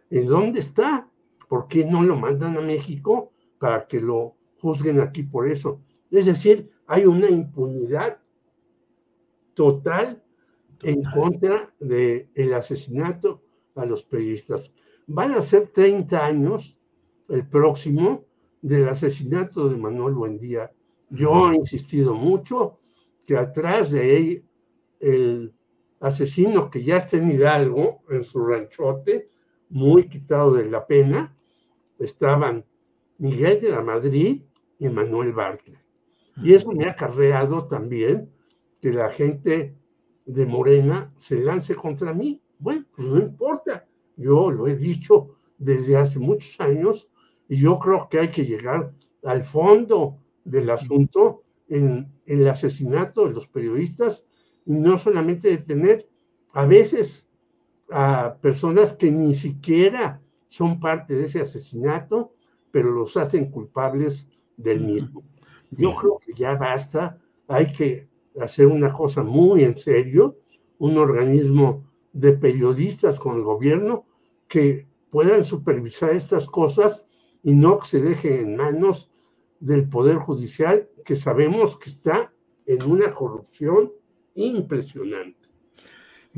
¿Y 0.09 0.19
dónde 0.21 0.59
está? 0.59 1.09
¿Por 1.47 1.67
qué 1.67 1.85
no 1.85 2.03
lo 2.03 2.15
mandan 2.15 2.57
a 2.57 2.61
México 2.61 3.31
para 3.57 3.87
que 3.87 3.99
lo 3.99 4.35
juzguen 4.57 4.99
aquí 4.99 5.23
por 5.23 5.47
eso? 5.47 5.81
Es 6.11 6.25
decir, 6.25 6.69
hay 6.87 7.05
una 7.05 7.29
impunidad 7.29 8.19
total, 9.53 10.23
en 10.81 11.03
contra 11.03 11.73
del 11.79 12.29
el 12.33 12.53
asesinato 12.53 13.43
a 13.75 13.85
los 13.85 14.03
periodistas. 14.03 14.73
Van 15.07 15.33
a 15.33 15.41
ser 15.41 15.67
30 15.67 16.25
años 16.25 16.79
el 17.27 17.47
próximo 17.47 18.25
del 18.61 18.87
asesinato 18.87 19.69
de 19.69 19.77
Manuel 19.77 20.13
Buendía. 20.13 20.71
Yo 21.09 21.51
he 21.51 21.55
insistido 21.55 22.13
mucho 22.13 22.79
que 23.25 23.37
atrás 23.37 23.91
de 23.91 24.17
él, 24.17 24.45
el 24.99 25.53
asesino 25.99 26.69
que 26.69 26.83
ya 26.83 26.97
está 26.97 27.17
en 27.17 27.29
Hidalgo, 27.29 28.03
en 28.09 28.23
su 28.23 28.43
ranchote, 28.43 29.29
muy 29.69 30.09
quitado 30.09 30.53
de 30.53 30.69
la 30.69 30.85
pena, 30.85 31.35
estaban 31.99 32.65
Miguel 33.17 33.61
de 33.61 33.71
la 33.71 33.81
Madrid 33.81 34.41
y 34.77 34.89
Manuel 34.89 35.33
Bartlett. 35.33 35.79
Y 36.41 36.53
eso 36.53 36.71
me 36.71 36.85
ha 36.85 36.91
acarreado 36.91 37.65
también 37.67 38.31
que 38.79 38.93
la 38.93 39.09
gente 39.09 39.75
de 40.25 40.45
Morena 40.45 41.13
se 41.17 41.37
lance 41.39 41.75
contra 41.75 42.13
mí. 42.13 42.41
Bueno, 42.57 42.85
pues 42.95 43.07
no 43.07 43.17
importa. 43.19 43.87
Yo 44.15 44.51
lo 44.51 44.67
he 44.67 44.75
dicho 44.75 45.29
desde 45.57 45.97
hace 45.97 46.19
muchos 46.19 46.59
años 46.59 47.09
y 47.47 47.57
yo 47.57 47.77
creo 47.79 48.07
que 48.09 48.19
hay 48.19 48.29
que 48.29 48.45
llegar 48.45 48.93
al 49.23 49.43
fondo 49.43 50.19
del 50.43 50.69
asunto 50.69 51.43
en, 51.67 52.11
el 52.25 52.47
asesinato 52.47 53.27
de 53.27 53.33
los 53.33 53.47
periodistas 53.47 54.25
y 54.65 54.73
no 54.73 54.97
solamente 54.97 55.49
detener 55.49 56.07
a 56.53 56.65
veces 56.65 57.28
a 57.91 58.37
personas 58.41 58.93
que 58.93 59.11
ni 59.11 59.33
siquiera 59.33 60.21
son 60.47 60.79
parte 60.79 61.15
de 61.15 61.23
ese 61.25 61.41
asesinato, 61.41 62.33
pero 62.71 62.91
los 62.91 63.17
hacen 63.17 63.49
culpables 63.49 64.29
del 64.57 64.81
mismo. 64.81 65.23
Yo 65.71 65.93
creo 65.95 66.19
que 66.19 66.33
ya 66.33 66.55
basta, 66.55 67.19
hay 67.47 67.71
que 67.71 68.09
hacer 68.39 68.67
una 68.67 68.91
cosa 68.91 69.23
muy 69.23 69.63
en 69.63 69.77
serio, 69.77 70.39
un 70.77 70.97
organismo 70.97 71.85
de 72.13 72.33
periodistas 72.33 73.19
con 73.19 73.37
el 73.37 73.43
gobierno 73.43 74.05
que 74.47 74.87
puedan 75.09 75.43
supervisar 75.43 76.11
estas 76.11 76.47
cosas 76.47 77.05
y 77.43 77.55
no 77.55 77.77
que 77.77 77.87
se 77.87 78.01
deje 78.01 78.41
en 78.41 78.55
manos 78.55 79.11
del 79.59 79.87
Poder 79.87 80.17
Judicial, 80.17 80.89
que 81.05 81.15
sabemos 81.15 81.77
que 81.77 81.89
está 81.89 82.33
en 82.65 82.89
una 82.89 83.09
corrupción 83.09 83.91
impresionante. 84.35 85.38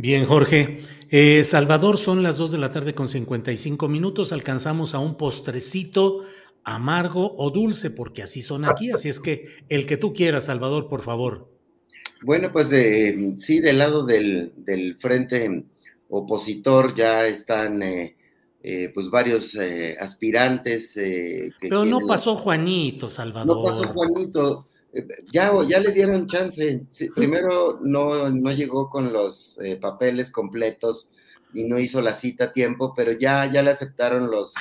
Bien, 0.02 0.26
Jorge. 0.26 0.80
Eh, 1.12 1.44
Salvador, 1.44 2.00
son 2.00 2.24
las 2.24 2.38
2 2.38 2.54
de 2.54 2.58
la 2.58 2.74
tarde 2.74 2.96
con 2.96 3.08
55 3.08 3.88
minutos. 3.88 4.32
Alcanzamos 4.32 4.96
a 4.96 5.00
un 5.00 5.16
postrecito 5.16 6.24
amargo 6.64 7.36
o 7.38 7.52
dulce, 7.52 7.92
porque 7.92 8.24
así 8.24 8.42
son 8.42 8.66
aquí. 8.66 8.90
Así 8.90 9.10
es 9.10 9.20
que 9.20 9.46
el 9.70 9.86
que 9.86 9.98
tú 9.98 10.12
quieras, 10.12 10.46
Salvador, 10.46 10.90
por 10.90 11.04
favor. 11.04 11.52
Bueno, 12.24 12.52
pues 12.52 12.72
eh, 12.72 13.36
sí, 13.38 13.60
del 13.60 13.78
lado 13.78 14.04
del, 14.04 14.98
frente 15.00 15.66
opositor 16.10 16.96
ya 16.96 17.28
están 17.28 17.84
eh, 17.84 18.16
eh, 18.64 18.90
pues 18.92 19.08
varios 19.12 19.56
aspirantes. 20.00 20.96
Pero 21.60 21.86
no 21.86 22.00
pasó 22.08 22.36
Juanito, 22.36 23.08
Salvador. 23.08 23.56
No 23.56 23.64
pasó 23.64 23.84
Juanito. 23.94 24.66
Ya, 25.32 25.54
ya 25.68 25.80
le 25.80 25.92
dieron 25.92 26.28
chance. 26.28 26.86
primero 27.16 27.80
no, 27.82 28.30
no 28.30 28.52
llegó 28.52 28.90
con 28.90 29.14
los 29.14 29.58
papeles 29.80 30.32
completos 30.32 31.10
y 31.54 31.66
no 31.66 31.80
hizo 31.80 32.02
la 32.02 32.14
cita 32.14 32.46
a 32.46 32.54
tiempo, 32.54 32.94
pero 32.96 33.12
ya, 33.12 33.50
ya 33.52 33.62
le 33.62 33.72
aceptaron 33.72 34.32
los, 34.32 34.54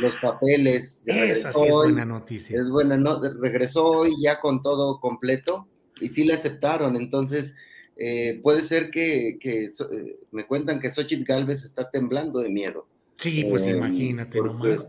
los 0.00 0.14
papeles. 0.16 1.02
Esa 1.06 1.52
sí 1.52 1.64
es 1.64 1.72
buena 1.72 2.04
noticia. 2.04 2.60
Es 2.60 2.68
buena, 2.68 2.96
¿no? 2.96 3.20
Regresó 3.20 3.84
hoy 3.84 4.12
ya 4.22 4.40
con 4.40 4.62
todo 4.62 5.00
completo 5.00 5.66
y 6.00 6.08
sí 6.08 6.24
le 6.24 6.34
aceptaron. 6.34 6.96
Entonces, 6.96 7.54
eh, 7.96 8.40
puede 8.42 8.62
ser 8.62 8.90
que, 8.90 9.38
eh, 9.42 10.20
me 10.30 10.46
cuentan 10.46 10.80
que 10.80 10.92
Xochitl 10.92 11.24
Galvez 11.24 11.64
está 11.64 11.90
temblando 11.90 12.40
de 12.40 12.50
miedo. 12.50 12.86
Sí, 13.14 13.46
pues 13.48 13.66
eh, 13.66 13.70
imagínate 13.76 14.40
nomás. 14.40 14.86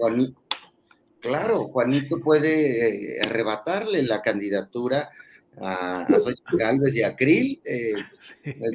Claro, 1.27 1.57
Juanito 1.67 2.19
puede 2.19 3.19
arrebatarle 3.21 4.03
la 4.03 4.21
candidatura 4.21 5.09
a, 5.59 6.01
a 6.03 6.07
Xochitl 6.19 6.57
Galvez 6.57 6.95
y 6.95 7.03
a 7.03 7.15
Krill. 7.15 7.61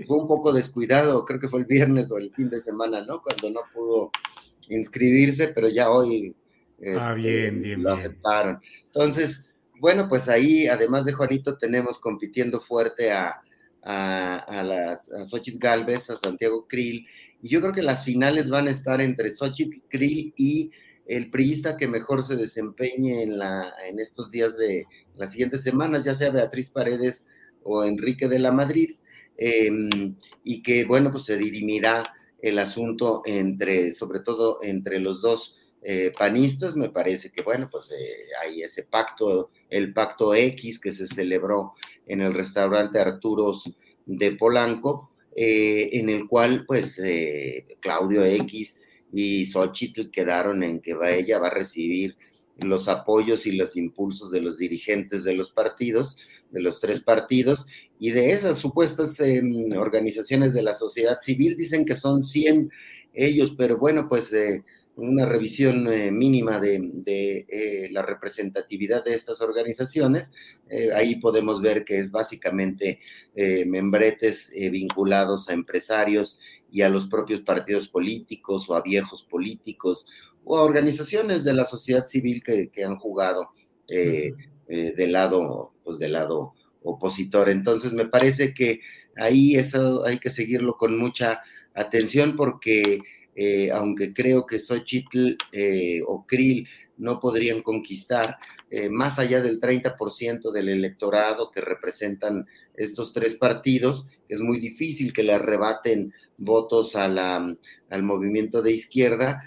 Fue 0.07 0.19
un 0.19 0.29
poco 0.29 0.53
descuidado, 0.53 1.25
creo 1.25 1.41
que 1.41 1.49
fue 1.49 1.61
el 1.61 1.67
viernes 1.67 2.11
o 2.11 2.19
el 2.19 2.33
fin 2.33 2.51
de 2.51 2.61
semana, 2.61 3.03
¿no? 3.03 3.23
Cuando 3.23 3.51
no 3.51 3.61
pudo 3.73 4.11
inscribirse, 4.69 5.49
pero 5.49 5.69
ya 5.69 5.91
hoy 5.91 6.35
ah, 6.99 7.15
bien, 7.15 7.27
este, 7.27 7.51
bien, 7.51 7.83
lo 7.83 7.93
aceptaron. 7.93 8.61
Entonces, 8.87 9.45
bueno, 9.81 10.09
pues 10.09 10.29
ahí, 10.29 10.67
además 10.67 11.05
de 11.05 11.13
Juanito, 11.13 11.57
tenemos 11.57 11.99
compitiendo 11.99 12.61
fuerte 12.61 13.11
a, 13.11 13.41
a, 13.83 14.37
a, 14.37 14.63
las, 14.63 15.11
a 15.13 15.27
Xochitl 15.27 15.59
Galvez, 15.59 16.11
a 16.11 16.17
Santiago 16.17 16.67
Krill, 16.69 17.07
y 17.43 17.49
yo 17.49 17.61
creo 17.61 17.73
que 17.73 17.83
las 17.83 18.05
finales 18.05 18.49
van 18.49 18.69
a 18.69 18.71
estar 18.71 19.01
entre 19.01 19.33
Xochitl 19.33 19.81
Krill 19.89 20.33
y 20.37 20.71
el 21.07 21.31
priista 21.31 21.77
que 21.77 21.89
mejor 21.89 22.23
se 22.23 22.37
desempeñe 22.37 23.23
en, 23.23 23.39
la, 23.39 23.73
en 23.87 23.99
estos 23.99 24.31
días 24.31 24.57
de 24.57 24.87
las 25.17 25.33
siguientes 25.33 25.63
semanas, 25.63 26.05
ya 26.05 26.15
sea 26.15 26.31
Beatriz 26.31 26.71
Paredes 26.71 27.27
o 27.65 27.85
Enrique 27.85 28.29
de 28.29 28.39
la 28.39 28.53
Madrid, 28.53 28.97
em, 29.37 30.17
y 30.45 30.63
que, 30.63 30.85
bueno, 30.85 31.11
pues 31.11 31.25
se 31.25 31.37
dirimirá 31.37 32.13
el 32.41 32.59
asunto 32.59 33.23
entre, 33.25 33.93
sobre 33.93 34.21
todo 34.21 34.59
entre 34.63 34.99
los 34.99 35.23
dos 35.23 35.57
eh, 35.85 36.13
panistas, 36.17 36.77
me 36.77 36.91
parece 36.91 37.31
que, 37.31 37.43
bueno, 37.43 37.69
pues 37.71 37.91
eh, 37.91 38.27
hay 38.43 38.63
ese 38.63 38.85
pacto, 38.85 39.51
el 39.69 39.93
pacto 39.93 40.35
X 40.35 40.79
que 40.79 40.93
se 40.93 41.09
celebró 41.09 41.75
en 42.07 42.21
el 42.21 42.35
restaurante 42.35 43.01
Arturos 43.01 43.73
de 44.07 44.33
Polanco, 44.33 45.11
eh, 45.35 45.91
en 45.93 46.09
el 46.09 46.29
cual, 46.29 46.65
pues, 46.67 47.01
Claudio 47.81 48.25
X 48.25 48.77
y 49.13 49.47
Xochitl 49.47 50.11
quedaron 50.11 50.65
en 50.65 50.81
que 50.81 50.97
ella 51.17 51.39
va 51.39 51.49
a 51.49 51.55
recibir 51.55 52.17
los 52.57 52.89
apoyos 52.89 53.47
y 53.47 53.53
los 53.53 53.77
impulsos 53.77 54.31
de 54.31 54.41
los 54.41 54.59
dirigentes 54.59 55.23
de 55.25 55.35
los 55.35 55.53
partidos, 55.53 56.17
de 56.51 56.61
los 56.61 56.81
tres 56.81 57.01
partidos, 57.01 57.67
y 57.99 58.11
de 58.11 58.33
esas 58.33 58.59
supuestas 58.59 59.21
em, 59.21 59.73
organizaciones 59.77 60.55
de 60.55 60.63
la 60.63 60.75
sociedad 60.75 61.19
civil, 61.21 61.57
dicen 61.57 61.85
que 61.85 61.97
son 61.97 62.23
100 62.23 62.71
ellos, 63.15 63.55
pero 63.57 63.77
bueno, 63.79 64.09
pues 64.09 64.33
una 64.97 65.27
revisión 65.27 65.91
eh, 65.91 66.11
mínima 66.11 66.61
de, 66.61 67.45
eh, 67.49 67.89
la 67.91 68.03
representatividad 68.03 69.05
de 69.05 69.15
estas 69.15 69.41
organizaciones. 69.41 70.33
Eh, 70.69 70.91
ahí 70.95 71.17
podemos 71.17 71.61
ver 71.61 71.85
que 71.85 71.99
es 71.99 72.11
básicamente 72.11 73.01
membretes 73.67 74.53
vinculados 74.71 75.49
a 75.49 75.55
empresarios 75.55 76.39
y 76.73 76.83
a 76.83 76.89
los 76.89 77.07
propios 77.07 77.41
partidos 77.41 77.87
políticos 77.87 78.69
o 78.69 78.75
a 78.75 78.83
viejos 78.83 79.23
políticos 79.23 80.07
o 80.45 80.57
a 80.57 80.63
organizaciones 80.63 81.45
de 81.45 81.53
la 81.53 81.67
sociedad 81.67 82.07
civil 82.07 82.43
que, 82.43 82.85
han 82.85 82.97
jugado 82.97 83.51
del 83.87 85.13
lado, 85.13 85.73
pues 85.85 85.99
del 85.99 86.13
lado 86.13 86.55
opositor. 86.83 87.49
Entonces 87.49 87.93
me 87.93 88.07
parece 88.07 88.55
que 88.55 88.81
ahí 89.17 89.57
eso 89.57 90.05
hay 90.05 90.19
que 90.19 90.31
seguirlo 90.31 90.77
con 90.77 90.99
mucha 90.99 91.43
atención 91.75 92.37
porque 92.37 93.01
eh, 93.35 93.71
aunque 93.73 94.13
creo 94.13 94.45
que 94.47 94.59
Xochitl 94.59 95.37
eh, 95.53 96.01
o 96.07 96.27
Krill 96.27 96.69
no 96.99 97.21
podrían 97.21 97.63
conquistar 97.63 98.37
eh, 98.71 98.89
más 98.89 99.19
allá 99.19 99.43
del 99.43 99.61
30% 99.61 100.53
del 100.53 100.69
electorado 100.69 101.51
que 101.51 101.61
representan 101.61 102.47
estos 102.75 103.13
tres 103.13 103.37
partidos, 103.37 104.09
es 104.29 104.41
muy 104.41 104.59
difícil 104.59 105.13
que 105.13 105.23
le 105.23 105.33
arrebaten 105.33 106.13
votos 106.39 106.97
a 106.97 107.09
la, 107.09 107.57
al 107.91 108.03
movimiento 108.03 108.63
de 108.63 108.73
izquierda, 108.73 109.43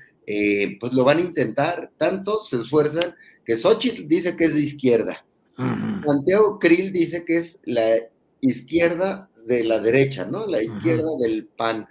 pues 0.79 0.91
lo 0.93 1.03
van 1.03 1.19
a 1.19 1.21
intentar, 1.21 1.91
tanto 1.97 2.43
se 2.43 2.57
esfuerzan 2.57 3.13
que 3.45 3.57
Xochitl 3.57 4.07
dice 4.07 4.35
que 4.35 4.45
es 4.45 4.55
de 4.55 4.61
izquierda, 4.61 5.25
Santiago 6.05 6.59
Krill 6.59 6.91
dice 6.91 7.23
que 7.25 7.37
es 7.37 7.59
la 7.63 7.97
izquierda 8.41 9.29
de 9.45 9.63
la 9.63 9.79
derecha, 9.79 10.25
¿no? 10.25 10.45
La 10.45 10.61
izquierda 10.61 11.09
del 11.19 11.47
PAN. 11.47 11.87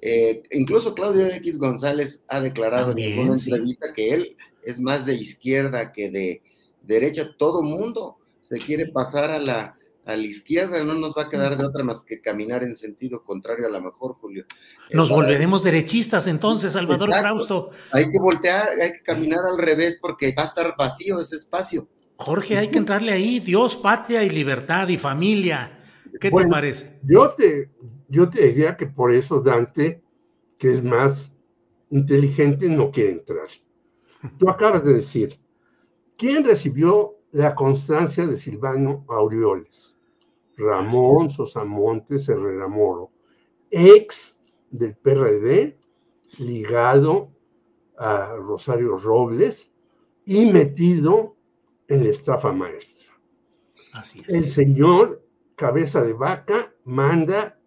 Eh, 0.00 0.42
incluso 0.52 0.94
Claudio 0.94 1.26
X 1.26 1.58
González 1.58 2.22
ha 2.28 2.40
declarado 2.40 2.94
en 2.96 3.18
una 3.18 3.34
entrevista 3.34 3.92
que 3.92 4.14
él 4.14 4.36
es 4.62 4.80
más 4.80 5.06
de 5.06 5.14
izquierda 5.14 5.92
que 5.92 6.10
de 6.10 6.42
derecha. 6.82 7.34
Todo 7.36 7.62
mundo 7.62 8.18
se 8.40 8.56
quiere 8.58 8.86
pasar 8.86 9.30
a 9.30 9.38
la, 9.38 9.78
a 10.08 10.16
la 10.16 10.26
izquierda, 10.26 10.82
no 10.82 10.94
nos 10.94 11.12
va 11.12 11.24
a 11.24 11.28
quedar 11.28 11.58
de 11.58 11.66
otra 11.66 11.84
más 11.84 12.02
que 12.02 12.20
caminar 12.20 12.62
en 12.62 12.74
sentido 12.74 13.22
contrario 13.22 13.66
a 13.66 13.70
lo 13.70 13.82
mejor, 13.82 14.14
Julio. 14.14 14.46
Nos 14.90 15.10
volveremos 15.10 15.62
derechistas 15.62 16.26
entonces, 16.26 16.72
Salvador 16.72 17.10
Frausto. 17.10 17.70
Hay 17.92 18.10
que 18.10 18.18
voltear, 18.18 18.70
hay 18.80 18.92
que 18.92 19.02
caminar 19.02 19.40
al 19.46 19.58
revés 19.58 19.98
porque 20.00 20.34
va 20.36 20.44
a 20.44 20.46
estar 20.46 20.74
vacío 20.78 21.20
ese 21.20 21.36
espacio. 21.36 21.86
Jorge, 22.16 22.56
hay 22.56 22.68
que 22.68 22.78
entrarle 22.78 23.12
ahí, 23.12 23.38
Dios, 23.38 23.76
patria 23.76 24.24
y 24.24 24.30
libertad 24.30 24.88
y 24.88 24.96
familia. 24.96 25.78
¿Qué 26.18 26.30
te 26.30 26.46
parece? 26.46 26.98
Yo 27.04 27.28
te, 27.28 27.70
yo 28.08 28.30
te 28.30 28.46
diría 28.46 28.76
que 28.76 28.86
por 28.86 29.12
eso 29.12 29.40
Dante, 29.40 30.02
que 30.58 30.72
es 30.72 30.82
más 30.82 31.34
inteligente, 31.90 32.68
no 32.70 32.90
quiere 32.90 33.10
entrar. 33.12 33.46
Tú 34.38 34.48
acabas 34.48 34.84
de 34.84 34.94
decir, 34.94 35.38
¿quién 36.16 36.44
recibió 36.44 37.16
la 37.32 37.54
constancia 37.54 38.26
de 38.26 38.36
Silvano 38.36 39.04
Aureoles? 39.08 39.96
Ramón 40.56 41.30
Sosamontes 41.30 42.28
Herrera 42.28 42.66
Moro, 42.66 43.12
ex 43.70 44.38
del 44.70 44.96
PRD, 44.96 45.78
ligado 46.38 47.30
a 47.96 48.34
Rosario 48.36 48.96
Robles 48.96 49.70
y 50.24 50.46
metido 50.46 51.36
en 51.86 52.04
la 52.04 52.10
estafa 52.10 52.52
maestra. 52.52 53.12
Así 53.92 54.20
es. 54.20 54.34
El 54.34 54.48
señor 54.48 55.24
cabeza 55.54 56.02
de 56.02 56.12
vaca 56.12 56.74
manda 56.84 57.58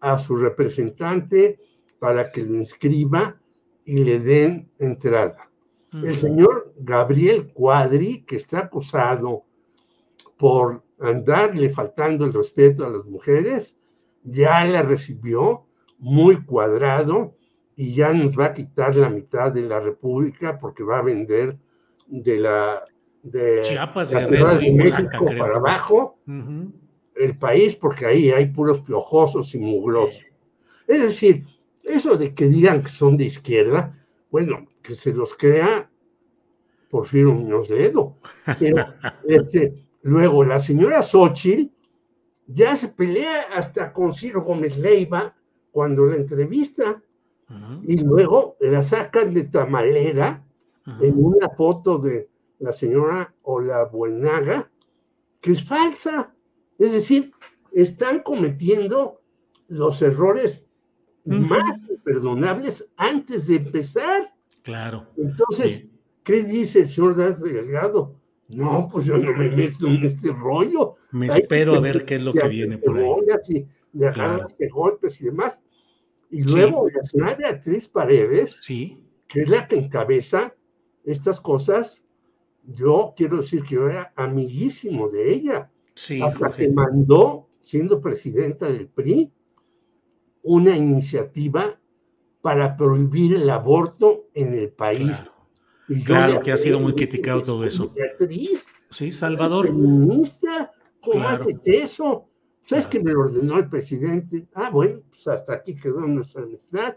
a 0.00 0.18
su 0.18 0.36
representante 0.36 1.58
para 1.98 2.30
que 2.30 2.42
lo 2.42 2.54
inscriba 2.54 3.40
y 3.84 3.98
le 4.04 4.18
den 4.20 4.70
entrada. 4.78 5.50
El 6.02 6.14
señor 6.14 6.74
Gabriel 6.76 7.52
Cuadri, 7.52 8.22
que 8.22 8.36
está 8.36 8.60
acusado 8.60 9.44
por 10.36 10.82
andarle 10.98 11.68
faltando 11.68 12.24
el 12.24 12.32
respeto 12.32 12.84
a 12.84 12.90
las 12.90 13.04
mujeres, 13.04 13.78
ya 14.24 14.64
la 14.64 14.82
recibió 14.82 15.66
muy 15.98 16.44
cuadrado 16.44 17.36
y 17.76 17.94
ya 17.94 18.12
nos 18.12 18.38
va 18.38 18.46
a 18.46 18.54
quitar 18.54 18.96
la 18.96 19.08
mitad 19.08 19.52
de 19.52 19.62
la 19.62 19.78
República 19.78 20.58
porque 20.58 20.82
va 20.82 20.98
a 20.98 21.02
vender 21.02 21.58
de 22.06 22.38
la 22.38 22.84
de 23.22 23.62
Chiapas, 23.62 24.12
la 24.12 24.20
Guerrero 24.20 24.58
de 24.58 24.72
México 24.72 25.18
Oaxaca, 25.20 25.38
para 25.38 25.56
abajo. 25.56 26.18
El 27.14 27.38
país 27.38 27.76
porque 27.76 28.06
ahí 28.06 28.30
hay 28.30 28.46
puros 28.46 28.80
piojosos 28.80 29.54
y 29.54 29.58
mugrosos. 29.58 30.24
Es 30.86 31.00
decir, 31.00 31.46
eso 31.84 32.16
de 32.16 32.34
que 32.34 32.46
digan 32.46 32.82
que 32.82 32.90
son 32.90 33.16
de 33.16 33.24
izquierda, 33.24 33.92
bueno, 34.30 34.66
que 34.82 34.94
se 34.94 35.12
los 35.12 35.34
crea 35.34 35.83
Porfirio 36.94 37.32
Muñoz 37.32 37.68
Ledo. 37.70 38.14
Pero, 38.56 38.86
este, 39.26 39.84
luego, 40.02 40.44
la 40.44 40.60
señora 40.60 41.02
Xochitl 41.02 41.68
ya 42.46 42.76
se 42.76 42.86
pelea 42.86 43.46
hasta 43.56 43.92
con 43.92 44.14
Ciro 44.14 44.42
Gómez 44.42 44.78
Leiva 44.78 45.34
cuando 45.72 46.06
la 46.06 46.14
entrevista 46.14 47.02
y 47.82 47.98
luego 47.98 48.56
la 48.60 48.80
sacan 48.80 49.34
de 49.34 49.42
tamalera 49.44 50.44
en 51.00 51.14
una 51.16 51.48
foto 51.48 51.98
de 51.98 52.28
la 52.60 52.70
señora 52.70 53.34
Ola 53.42 53.86
Buenaga, 53.86 54.70
que 55.40 55.50
es 55.50 55.64
falsa. 55.64 56.32
Es 56.78 56.92
decir, 56.92 57.32
están 57.72 58.20
cometiendo 58.20 59.20
los 59.66 60.00
errores 60.00 60.64
más 61.24 61.76
imperdonables 61.90 62.88
antes 62.96 63.48
de 63.48 63.56
empezar. 63.56 64.32
Claro. 64.62 65.08
Entonces, 65.16 65.78
Sí. 65.78 65.93
¿Qué 66.24 66.42
dice 66.42 66.80
el 66.80 66.88
señor 66.88 67.14
Delgado? 67.14 68.16
No, 68.48 68.88
pues 68.90 69.06
yo 69.06 69.16
no 69.16 69.32
me 69.32 69.48
meto 69.50 69.86
en 69.86 70.02
este 70.04 70.30
rollo. 70.32 70.94
Me 71.12 71.30
Hay 71.30 71.40
espero 71.40 71.74
a 71.76 71.80
ver 71.80 72.04
qué 72.04 72.16
es 72.16 72.22
lo 72.22 72.32
que 72.34 72.48
viene 72.48 72.78
por 72.78 72.98
ahí. 72.98 73.06
Y 73.48 73.66
de 73.92 74.10
Claro. 74.12 74.46
golpes 74.72 75.20
y 75.20 75.26
demás. 75.26 75.62
Y 76.30 76.42
Sí. 76.42 76.50
luego 76.50 76.88
la 76.90 77.02
señora 77.04 77.34
Beatriz 77.34 77.88
Paredes, 77.88 78.58
Sí. 78.60 79.02
que 79.28 79.42
es 79.42 79.48
la 79.48 79.66
que 79.68 79.76
encabeza 79.76 80.54
estas 81.04 81.40
cosas, 81.40 82.04
yo 82.66 83.14
quiero 83.16 83.38
decir 83.38 83.62
que 83.62 83.76
yo 83.76 83.88
era 83.88 84.12
amiguísimo 84.16 85.08
de 85.08 85.32
ella, 85.32 85.70
Sí, 85.94 86.20
hasta 86.20 86.46
Jorge. 86.48 86.66
que 86.66 86.72
mandó, 86.72 87.48
siendo 87.60 88.00
presidenta 88.00 88.66
del 88.66 88.88
PRI, 88.88 89.32
una 90.42 90.76
iniciativa 90.76 91.80
para 92.42 92.76
prohibir 92.76 93.34
el 93.36 93.48
aborto 93.48 94.26
en 94.34 94.52
el 94.54 94.68
país. 94.70 95.06
Claro. 95.16 95.33
Claro 96.04 96.40
que 96.40 96.52
ha 96.52 96.56
sido 96.56 96.80
muy 96.80 96.94
criticado 96.94 97.42
todo 97.42 97.64
eso. 97.64 97.92
Beatriz, 97.94 98.64
Sí, 98.90 99.10
Salvador. 99.12 99.66
feminista, 99.66 100.70
¿cómo 101.00 101.20
Claro. 101.20 101.42
haces 101.42 101.60
eso? 101.64 102.28
¿Sabes 102.62 102.86
Claro. 102.86 102.90
que 102.90 103.04
me 103.04 103.12
lo 103.12 103.20
ordenó 103.20 103.58
el 103.58 103.68
presidente? 103.68 104.46
Ah, 104.54 104.70
bueno, 104.70 105.00
pues 105.10 105.26
hasta 105.28 105.54
aquí 105.54 105.74
quedó 105.74 106.00
nuestra 106.00 106.42
amistad. 106.42 106.96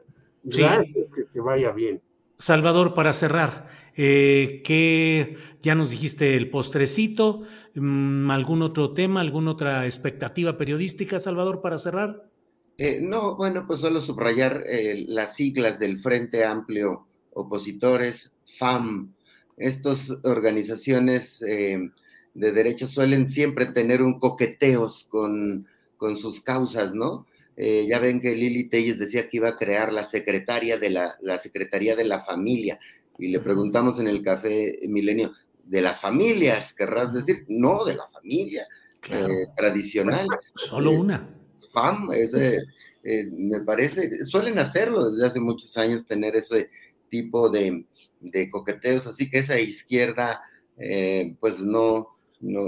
Sí. 0.49 0.61
Gracias, 0.61 1.07
que 1.13 1.23
te 1.23 1.39
vaya 1.41 1.71
bien. 1.71 2.01
Salvador, 2.37 2.93
para 2.93 3.13
cerrar, 3.13 3.67
eh, 3.95 4.61
que 4.63 5.37
ya 5.59 5.73
nos 5.73 5.89
dijiste 5.89 6.37
el 6.37 6.49
postrecito, 6.51 7.41
mm, 7.73 8.29
algún 8.29 8.61
otro 8.61 8.93
tema, 8.93 9.21
alguna 9.21 9.51
otra 9.51 9.85
expectativa 9.85 10.55
periodística, 10.57 11.19
Salvador, 11.19 11.61
para 11.61 11.79
cerrar. 11.79 12.29
Eh, 12.77 12.99
no, 13.01 13.35
bueno, 13.35 13.65
pues 13.67 13.79
solo 13.79 14.01
subrayar 14.01 14.63
eh, 14.69 15.03
las 15.07 15.35
siglas 15.35 15.79
del 15.79 15.99
Frente 15.99 16.45
Amplio 16.45 17.06
Opositores, 17.37 18.31
FAM. 18.57 19.13
Estas 19.57 20.11
organizaciones 20.23 21.41
eh, 21.41 21.89
de 22.33 22.51
derecha 22.51 22.87
suelen 22.87 23.29
siempre 23.29 23.65
tener 23.67 24.01
un 24.01 24.19
coqueteos 24.19 25.05
con, 25.09 25.67
con 25.97 26.15
sus 26.15 26.41
causas, 26.41 26.93
¿no? 26.93 27.25
Eh, 27.55 27.85
ya 27.89 27.99
ven 27.99 28.21
que 28.21 28.35
Lili 28.35 28.65
Telles 28.69 28.99
decía 28.99 29.27
que 29.29 29.37
iba 29.37 29.49
a 29.49 29.57
crear 29.57 29.91
la 29.91 30.05
secretaria 30.05 30.77
de 30.77 30.91
la, 30.91 31.17
la 31.21 31.39
Secretaría 31.39 31.95
de 31.95 32.03
la 32.05 32.23
Familia. 32.23 32.79
Y 33.17 33.29
le 33.29 33.39
preguntamos 33.39 33.99
en 33.99 34.07
el 34.07 34.21
café 34.21 34.79
Milenio, 34.87 35.31
¿de 35.63 35.81
las 35.81 35.99
familias? 35.99 36.73
¿Querrás 36.73 37.13
decir? 37.13 37.45
No, 37.47 37.83
de 37.83 37.95
la 37.95 38.07
familia 38.07 38.67
Claro. 38.99 39.27
eh, 39.27 39.47
tradicional. 39.55 40.27
Solo 40.55 40.91
una. 40.91 41.27
spam, 41.59 42.11
ese, 42.13 42.57
eh, 43.03 43.27
me 43.31 43.61
parece, 43.61 44.23
suelen 44.25 44.59
hacerlo 44.59 45.09
desde 45.11 45.25
hace 45.25 45.39
muchos 45.39 45.75
años, 45.77 46.05
tener 46.05 46.35
ese 46.35 46.69
tipo 47.09 47.49
de, 47.49 47.85
de 48.21 48.49
coqueteos, 48.49 49.07
así 49.07 49.29
que 49.29 49.39
esa 49.39 49.59
izquierda, 49.59 50.41
eh, 50.77 51.35
pues 51.39 51.59
no, 51.61 52.09
no, 52.39 52.65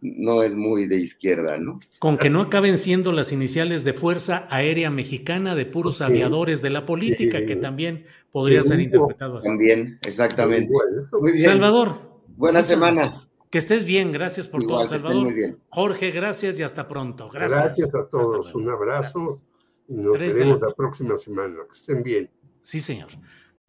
no 0.00 0.42
es 0.42 0.54
muy 0.54 0.86
de 0.86 0.96
izquierda, 0.96 1.58
¿no? 1.58 1.78
Con 1.98 2.16
que 2.16 2.30
no 2.30 2.40
acaben 2.40 2.78
siendo 2.78 3.12
las 3.12 3.32
iniciales 3.32 3.84
de 3.84 3.92
Fuerza 3.92 4.46
Aérea 4.50 4.90
Mexicana 4.90 5.54
de 5.54 5.66
puros 5.66 5.98
Sí. 5.98 6.04
aviadores 6.04 6.62
de 6.62 6.70
la 6.70 6.86
política, 6.86 7.38
Sí. 7.40 7.46
que 7.46 7.56
también 7.56 8.04
podría 8.32 8.62
Sí, 8.62 8.68
ser 8.70 8.80
interpretado 8.80 9.38
así. 9.38 9.48
También, 9.48 9.98
exactamente. 10.02 10.72
Muy 11.20 11.32
bien. 11.32 11.44
Salvador. 11.44 12.10
Buena 12.36 12.60
muchas 12.60 12.70
semana. 12.70 13.00
gracias. 13.02 13.26
Que 13.50 13.58
estés 13.58 13.84
bien, 13.84 14.12
gracias 14.12 14.46
por 14.48 14.62
Igual, 14.62 14.86
todo, 14.86 14.88
Salvador. 14.98 15.24
muy 15.24 15.34
bien. 15.34 15.58
Jorge, 15.70 16.12
gracias 16.12 16.58
y 16.60 16.62
hasta 16.62 16.86
pronto. 16.88 17.28
Gracias. 17.28 17.60
Gracias, 17.60 17.94
a 17.94 18.08
todos. 18.08 18.54
Un 18.54 18.70
abrazo 18.70 19.18
Gracias. 19.26 19.44
y 19.88 19.94
nos 19.94 20.12
veremos 20.18 20.60
la- 20.60 20.68
la 20.68 20.74
próxima 20.74 21.16
semana. 21.16 21.56
Que 21.68 21.74
estén 21.76 22.02
bien. 22.02 22.30
Sí, 22.62 22.78
señor. 22.80 23.08